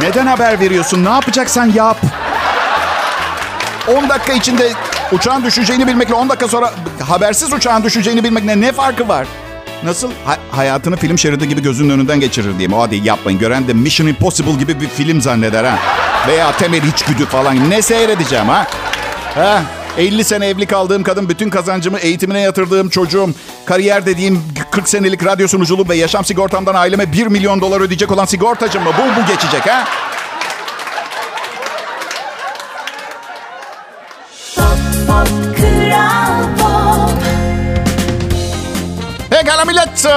Neden 0.00 0.26
haber 0.26 0.60
veriyorsun? 0.60 1.04
Ne 1.04 1.08
yapacaksan 1.10 1.72
yap. 1.74 1.96
10 3.96 4.08
dakika 4.08 4.32
içinde 4.32 4.72
uçağın 5.12 5.44
düşeceğini 5.44 5.86
bilmekle 5.86 6.14
10 6.14 6.28
dakika 6.28 6.48
sonra 6.48 6.70
habersiz 7.08 7.52
uçağın 7.52 7.84
düşeceğini 7.84 8.24
bilmekle 8.24 8.60
ne 8.60 8.72
farkı 8.72 9.08
var? 9.08 9.26
Nasıl? 9.82 10.10
Ha- 10.26 10.56
hayatını 10.56 10.96
film 10.96 11.18
şeridi 11.18 11.48
gibi 11.48 11.62
gözünün 11.62 11.90
önünden 11.90 12.20
geçirir 12.20 12.50
diyeyim. 12.50 12.72
Hadi 12.72 12.96
yapmayın. 12.96 13.38
Gören 13.40 13.68
de 13.68 13.72
Mission 13.72 14.06
Impossible 14.06 14.52
gibi 14.52 14.80
bir 14.80 14.88
film 14.88 15.20
zanneder 15.20 15.64
ha. 15.64 15.78
Veya 16.28 16.52
temel 16.56 16.82
içgüdü 16.82 17.26
falan. 17.26 17.70
Ne 17.70 17.82
seyredeceğim 17.82 18.48
ha? 18.48 18.66
Ha, 19.34 19.62
50 19.98 20.24
sene 20.24 20.46
evli 20.46 20.66
kaldığım 20.66 21.02
kadın, 21.02 21.28
bütün 21.28 21.50
kazancımı 21.50 21.98
eğitimine 21.98 22.40
yatırdığım 22.40 22.88
çocuğum, 22.88 23.30
kariyer 23.66 24.06
dediğim 24.06 24.42
40 24.70 24.88
senelik 24.88 25.24
radyo 25.24 25.48
sunuculuğum 25.48 25.88
ve 25.88 25.96
yaşam 25.96 26.24
sigortamdan 26.24 26.74
aileme 26.74 27.12
1 27.12 27.26
milyon 27.26 27.60
dolar 27.60 27.80
ödeyecek 27.80 28.12
olan 28.12 28.24
sigortacım 28.24 28.82
mı? 28.82 28.90
Bu 28.98 29.20
mu 29.20 29.26
geçecek 29.28 29.66
ha? 29.66 29.84
Pop 35.06 35.28
Kral 35.56 36.42
Pop 36.58 37.22
Pekala 39.30 39.64
millet, 39.64 40.06
e, 40.06 40.10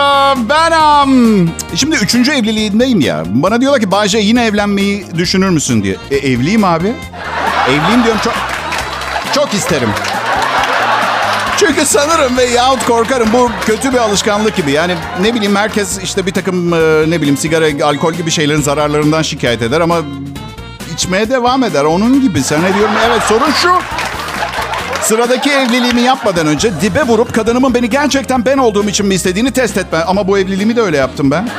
ben 0.49 0.71
am, 0.71 1.09
şimdi 1.75 1.95
üçüncü 1.95 2.31
evliliğindeyim 2.31 3.01
ya. 3.01 3.23
Bana 3.27 3.61
diyorlar 3.61 3.81
ki 3.81 3.91
Bayce 3.91 4.17
yine 4.17 4.45
evlenmeyi 4.45 5.05
düşünür 5.15 5.49
müsün 5.49 5.83
diye. 5.83 5.95
E, 6.11 6.15
evliyim 6.15 6.63
abi. 6.63 6.93
Evliyim 7.69 8.03
diyorum 8.03 8.21
çok, 8.23 8.33
çok 9.35 9.53
isterim. 9.53 9.89
Çünkü 11.57 11.85
sanırım 11.85 12.37
ve 12.37 12.43
yahut 12.43 12.85
korkarım 12.85 13.33
bu 13.33 13.51
kötü 13.65 13.93
bir 13.93 13.97
alışkanlık 13.97 14.55
gibi. 14.55 14.71
Yani 14.71 14.95
ne 15.21 15.33
bileyim 15.33 15.55
herkes 15.55 15.99
işte 16.03 16.25
bir 16.25 16.31
takım 16.31 16.73
e, 16.73 16.77
ne 17.09 17.17
bileyim 17.17 17.37
sigara, 17.37 17.85
alkol 17.85 18.13
gibi 18.13 18.31
şeylerin 18.31 18.61
zararlarından 18.61 19.21
şikayet 19.21 19.61
eder 19.61 19.81
ama 19.81 19.97
içmeye 20.93 21.29
devam 21.29 21.63
eder. 21.63 21.83
Onun 21.83 22.21
gibi 22.21 22.41
sana 22.41 22.73
diyorum 22.77 22.95
evet 23.07 23.21
sorun 23.23 23.51
şu. 23.51 23.69
Sıradaki 25.01 25.51
evliliğimi 25.51 26.01
yapmadan 26.01 26.47
önce 26.47 26.81
dibe 26.81 27.03
vurup 27.03 27.33
kadınımın 27.35 27.73
beni 27.73 27.89
gerçekten 27.89 28.45
ben 28.45 28.57
olduğum 28.57 28.89
için 28.89 29.05
mi 29.05 29.13
istediğini 29.13 29.51
test 29.51 29.77
etme. 29.77 30.03
Ama 30.07 30.27
bu 30.27 30.37
evliliğimi 30.37 30.75
de 30.75 30.81
öyle 30.81 30.97
yaptım 30.97 31.31
ben. 31.31 31.49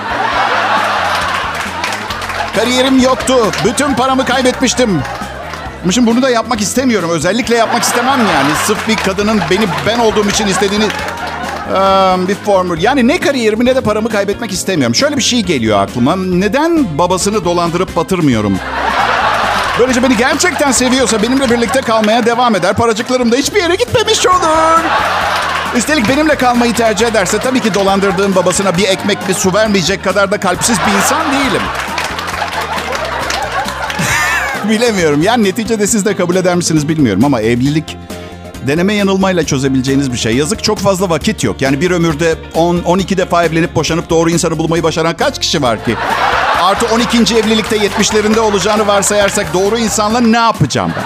Kariyerim 2.56 2.98
yoktu. 2.98 3.34
Bütün 3.64 3.94
paramı 3.94 4.24
kaybetmiştim. 4.24 5.02
Şimdi 5.92 6.10
bunu 6.10 6.22
da 6.22 6.30
yapmak 6.30 6.60
istemiyorum. 6.60 7.10
Özellikle 7.10 7.56
yapmak 7.56 7.82
istemem 7.82 8.18
yani. 8.18 8.50
Sırf 8.66 8.88
bir 8.88 8.96
kadının 8.96 9.40
beni 9.50 9.66
ben 9.86 9.98
olduğum 9.98 10.28
için 10.28 10.46
istediğini... 10.46 10.84
Eee, 11.74 12.28
bir 12.28 12.34
formül. 12.34 12.82
Yani 12.82 13.08
ne 13.08 13.20
kariyerimi 13.20 13.64
ne 13.64 13.76
de 13.76 13.80
paramı 13.80 14.08
kaybetmek 14.08 14.52
istemiyorum. 14.52 14.94
Şöyle 14.94 15.16
bir 15.16 15.22
şey 15.22 15.42
geliyor 15.42 15.80
aklıma. 15.82 16.16
Neden 16.16 16.98
babasını 16.98 17.44
dolandırıp 17.44 17.96
batırmıyorum? 17.96 18.58
Böylece 19.78 20.02
beni 20.02 20.16
gerçekten 20.16 20.72
seviyorsa 20.72 21.22
benimle 21.22 21.50
birlikte 21.50 21.80
kalmaya 21.80 22.26
devam 22.26 22.54
eder. 22.54 22.74
Paracıklarım 22.74 23.32
da 23.32 23.36
hiçbir 23.36 23.60
yere 23.60 23.74
gitmemiş 23.74 24.26
olur. 24.26 24.80
Üstelik 25.76 26.08
benimle 26.08 26.34
kalmayı 26.34 26.74
tercih 26.74 27.06
ederse 27.06 27.38
tabii 27.38 27.60
ki 27.60 27.74
dolandırdığım 27.74 28.34
babasına 28.34 28.76
bir 28.76 28.88
ekmek 28.88 29.28
bir 29.28 29.34
su 29.34 29.54
vermeyecek 29.54 30.04
kadar 30.04 30.30
da 30.30 30.40
kalpsiz 30.40 30.78
bir 30.86 30.96
insan 30.96 31.32
değilim. 31.32 31.62
Bilemiyorum. 34.68 35.22
Yani 35.22 35.44
neticede 35.44 35.86
siz 35.86 36.04
de 36.04 36.16
kabul 36.16 36.36
eder 36.36 36.54
misiniz 36.54 36.88
bilmiyorum 36.88 37.24
ama 37.24 37.40
evlilik 37.40 37.96
deneme 38.66 38.94
yanılmayla 38.94 39.46
çözebileceğiniz 39.46 40.12
bir 40.12 40.18
şey. 40.18 40.36
Yazık 40.36 40.64
çok 40.64 40.78
fazla 40.78 41.10
vakit 41.10 41.44
yok. 41.44 41.62
Yani 41.62 41.80
bir 41.80 41.90
ömürde 41.90 42.34
10-12 42.54 43.16
defa 43.16 43.44
evlenip 43.44 43.74
boşanıp 43.74 44.10
doğru 44.10 44.30
insanı 44.30 44.58
bulmayı 44.58 44.82
başaran 44.82 45.16
kaç 45.16 45.40
kişi 45.40 45.62
var 45.62 45.84
ki? 45.84 45.96
Artı 46.62 46.86
12. 46.94 47.36
evlilikte 47.36 47.76
70'lerinde 47.76 48.38
olacağını 48.40 48.86
varsayarsak 48.86 49.54
doğru 49.54 49.78
insanla 49.78 50.20
ne 50.20 50.36
yapacağım 50.36 50.92
ben? 50.96 51.04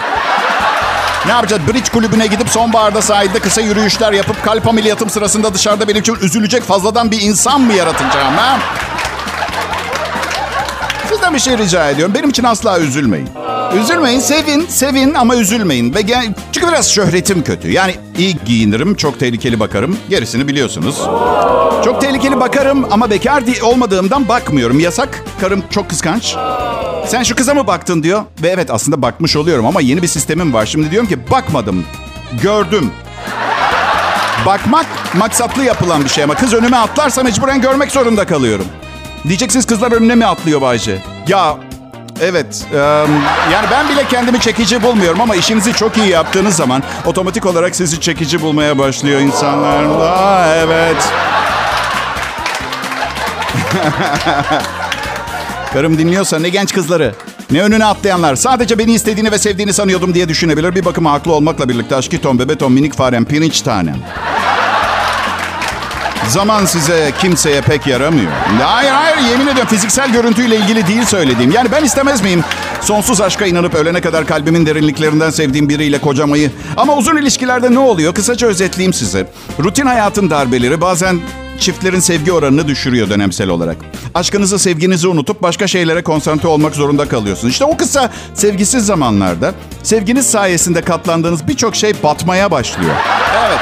Ne 1.26 1.32
yapacağız? 1.32 1.62
Bridge 1.68 1.90
kulübüne 1.92 2.26
gidip 2.26 2.48
sonbaharda 2.48 3.02
sahilde 3.02 3.38
kısa 3.38 3.60
yürüyüşler 3.60 4.12
yapıp 4.12 4.44
kalp 4.44 4.68
ameliyatım 4.68 5.10
sırasında 5.10 5.54
dışarıda 5.54 5.88
benim 5.88 6.00
için 6.00 6.16
üzülecek 6.22 6.62
fazladan 6.62 7.10
bir 7.10 7.20
insan 7.20 7.60
mı 7.60 7.72
yaratacağım 7.72 8.34
ha? 8.34 8.58
Sizden 11.20 11.34
bir 11.34 11.40
şey 11.40 11.58
rica 11.58 11.90
ediyorum. 11.90 12.14
Benim 12.14 12.30
için 12.30 12.44
asla 12.44 12.80
üzülmeyin. 12.80 13.28
Üzülmeyin, 13.82 14.20
sevin, 14.20 14.66
sevin 14.66 15.14
ama 15.14 15.36
üzülmeyin. 15.36 15.94
Ve 15.94 16.02
gel, 16.02 16.34
çünkü 16.52 16.68
biraz 16.68 16.90
şöhretim 16.90 17.44
kötü. 17.44 17.70
Yani 17.70 17.94
iyi 18.18 18.36
giyinirim, 18.44 18.94
çok 18.94 19.20
tehlikeli 19.20 19.60
bakarım. 19.60 19.96
Gerisini 20.10 20.48
biliyorsunuz. 20.48 20.96
Çok 21.84 22.00
tehlikeli 22.00 22.40
bakarım 22.40 22.86
ama 22.90 23.10
bekar 23.10 23.42
olmadığımdan 23.62 24.28
bakmıyorum. 24.28 24.80
Yasak, 24.80 25.24
karım 25.40 25.62
çok 25.70 25.90
kıskanç. 25.90 26.36
Sen 27.06 27.22
şu 27.22 27.36
kıza 27.36 27.54
mı 27.54 27.66
baktın 27.66 28.02
diyor. 28.02 28.22
Ve 28.42 28.48
evet 28.48 28.70
aslında 28.70 29.02
bakmış 29.02 29.36
oluyorum 29.36 29.66
ama 29.66 29.80
yeni 29.80 30.02
bir 30.02 30.08
sistemim 30.08 30.54
var. 30.54 30.66
Şimdi 30.66 30.90
diyorum 30.90 31.08
ki 31.08 31.30
bakmadım, 31.30 31.84
gördüm. 32.42 32.90
Bakmak 34.46 34.86
maksatlı 35.14 35.64
yapılan 35.64 36.04
bir 36.04 36.08
şey 36.08 36.24
ama 36.24 36.34
kız 36.34 36.54
önüme 36.54 36.76
atlarsa 36.76 37.22
mecburen 37.22 37.60
görmek 37.60 37.90
zorunda 37.90 38.26
kalıyorum. 38.26 38.66
Diyeceksiniz 39.28 39.66
kızlar 39.66 39.92
önüne 39.92 40.14
mi 40.14 40.26
atlıyor 40.26 40.60
Bayce? 40.60 40.98
Ya 41.30 41.56
evet. 42.20 42.66
em, 42.72 42.78
yani 43.52 43.66
ben 43.70 43.88
bile 43.88 44.04
kendimi 44.10 44.40
çekici 44.40 44.82
bulmuyorum 44.82 45.20
ama 45.20 45.36
işinizi 45.36 45.72
çok 45.72 45.98
iyi 45.98 46.08
yaptığınız 46.08 46.56
zaman 46.56 46.82
otomatik 47.06 47.46
olarak 47.46 47.76
sizi 47.76 48.00
çekici 48.00 48.42
bulmaya 48.42 48.78
başlıyor 48.78 49.20
insanlar. 49.20 49.84
Aa, 49.84 50.56
evet. 50.56 50.96
Karım 55.72 55.98
dinliyorsa 55.98 56.38
ne 56.38 56.48
genç 56.48 56.74
kızları, 56.74 57.14
ne 57.50 57.62
önüne 57.62 57.84
atlayanlar. 57.84 58.36
Sadece 58.36 58.78
beni 58.78 58.92
istediğini 58.92 59.32
ve 59.32 59.38
sevdiğini 59.38 59.72
sanıyordum 59.72 60.14
diye 60.14 60.28
düşünebilir. 60.28 60.74
Bir 60.74 60.84
bakıma 60.84 61.12
haklı 61.12 61.32
olmakla 61.32 61.68
birlikte 61.68 61.96
aşkı 61.96 62.20
ton, 62.20 62.38
bebe 62.38 62.58
ton, 62.58 62.72
minik 62.72 62.94
farem, 62.94 63.24
pirinç 63.24 63.60
tanem. 63.60 63.96
Zaman 66.28 66.64
size 66.64 67.12
kimseye 67.20 67.60
pek 67.60 67.86
yaramıyor. 67.86 68.30
Hayır 68.62 68.90
hayır 68.90 69.16
yemin 69.30 69.46
ediyorum 69.46 69.68
fiziksel 69.70 70.12
görüntüyle 70.12 70.56
ilgili 70.56 70.86
değil 70.86 71.04
söylediğim. 71.04 71.50
Yani 71.50 71.72
ben 71.72 71.84
istemez 71.84 72.22
miyim? 72.22 72.44
Sonsuz 72.80 73.20
aşka 73.20 73.46
inanıp 73.46 73.74
ölene 73.74 74.00
kadar 74.00 74.26
kalbimin 74.26 74.66
derinliklerinden 74.66 75.30
sevdiğim 75.30 75.68
biriyle 75.68 75.98
kocamayı. 75.98 76.50
Ama 76.76 76.96
uzun 76.96 77.16
ilişkilerde 77.16 77.72
ne 77.74 77.78
oluyor? 77.78 78.14
Kısaca 78.14 78.46
özetleyeyim 78.46 78.92
size. 78.92 79.26
Rutin 79.64 79.86
hayatın 79.86 80.30
darbeleri 80.30 80.80
bazen 80.80 81.20
çiftlerin 81.60 82.00
sevgi 82.00 82.32
oranını 82.32 82.68
düşürüyor 82.68 83.10
dönemsel 83.10 83.48
olarak. 83.48 83.76
Aşkınızı, 84.14 84.58
sevginizi 84.58 85.08
unutup 85.08 85.42
başka 85.42 85.66
şeylere 85.66 86.02
konsantre 86.02 86.48
olmak 86.48 86.74
zorunda 86.74 87.08
kalıyorsunuz. 87.08 87.52
İşte 87.52 87.64
o 87.64 87.76
kısa 87.76 88.10
sevgisiz 88.34 88.86
zamanlarda 88.86 89.54
sevginiz 89.82 90.30
sayesinde 90.30 90.80
katlandığınız 90.82 91.48
birçok 91.48 91.76
şey 91.76 91.92
batmaya 92.02 92.50
başlıyor. 92.50 92.94
Evet. 93.46 93.60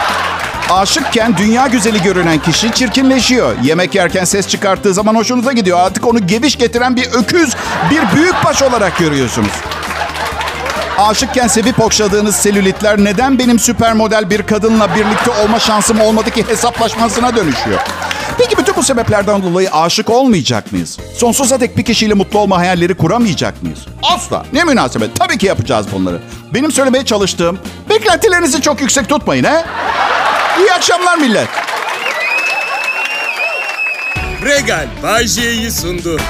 Aşıkken 0.71 1.37
dünya 1.37 1.67
güzeli 1.67 2.03
görünen 2.03 2.39
kişi 2.39 2.73
çirkinleşiyor. 2.73 3.57
Yemek 3.63 3.95
yerken 3.95 4.25
ses 4.25 4.49
çıkarttığı 4.49 4.95
zaman 4.95 5.15
hoşunuza 5.15 5.53
gidiyor. 5.53 5.79
Artık 5.81 6.07
onu 6.07 6.27
geviş 6.27 6.59
getiren 6.59 6.97
bir 6.97 7.07
öküz, 7.13 7.57
bir 7.91 8.17
büyükbaş 8.17 8.63
olarak 8.63 8.99
görüyorsunuz. 8.99 9.51
Aşıkken 10.99 11.47
sevip 11.47 11.81
okşadığınız 11.81 12.37
selülitler 12.37 12.99
neden 12.99 13.39
benim 13.39 13.59
süper 13.59 13.93
model 13.93 14.31
bir 14.31 14.43
kadınla 14.43 14.95
birlikte 14.95 15.31
olma 15.31 15.59
şansım 15.59 16.01
olmadı 16.01 16.31
ki 16.31 16.45
hesaplaşmasına 16.49 17.37
dönüşüyor. 17.37 17.81
Peki 18.39 18.57
bütün 18.57 18.77
bu 18.77 18.83
sebeplerden 18.83 19.43
dolayı 19.43 19.71
aşık 19.73 20.11
olmayacak 20.11 20.73
mıyız? 20.73 20.99
Sonsuza 21.17 21.61
dek 21.61 21.77
bir 21.77 21.85
kişiyle 21.85 22.15
mutlu 22.15 22.39
olma 22.39 22.59
hayalleri 22.59 22.95
kuramayacak 22.95 23.63
mıyız? 23.63 23.79
Asla. 24.03 24.45
Ne 24.53 24.65
münasebet. 24.65 25.11
Tabii 25.17 25.39
ki 25.39 25.47
yapacağız 25.47 25.87
bunları. 25.93 26.21
Benim 26.55 26.73
söylemeye 26.73 27.05
çalıştığım, 27.05 27.59
beklentilerinizi 27.91 28.63
çok 28.63 28.81
yüksek 28.81 29.09
tutmayın 29.09 29.45
he. 29.45 29.65
İyi 30.59 30.73
akşamlar 30.73 31.19
millet. 31.19 31.49
Regal 34.45 34.89
Bay 35.03 35.27
sundu. 35.71 36.21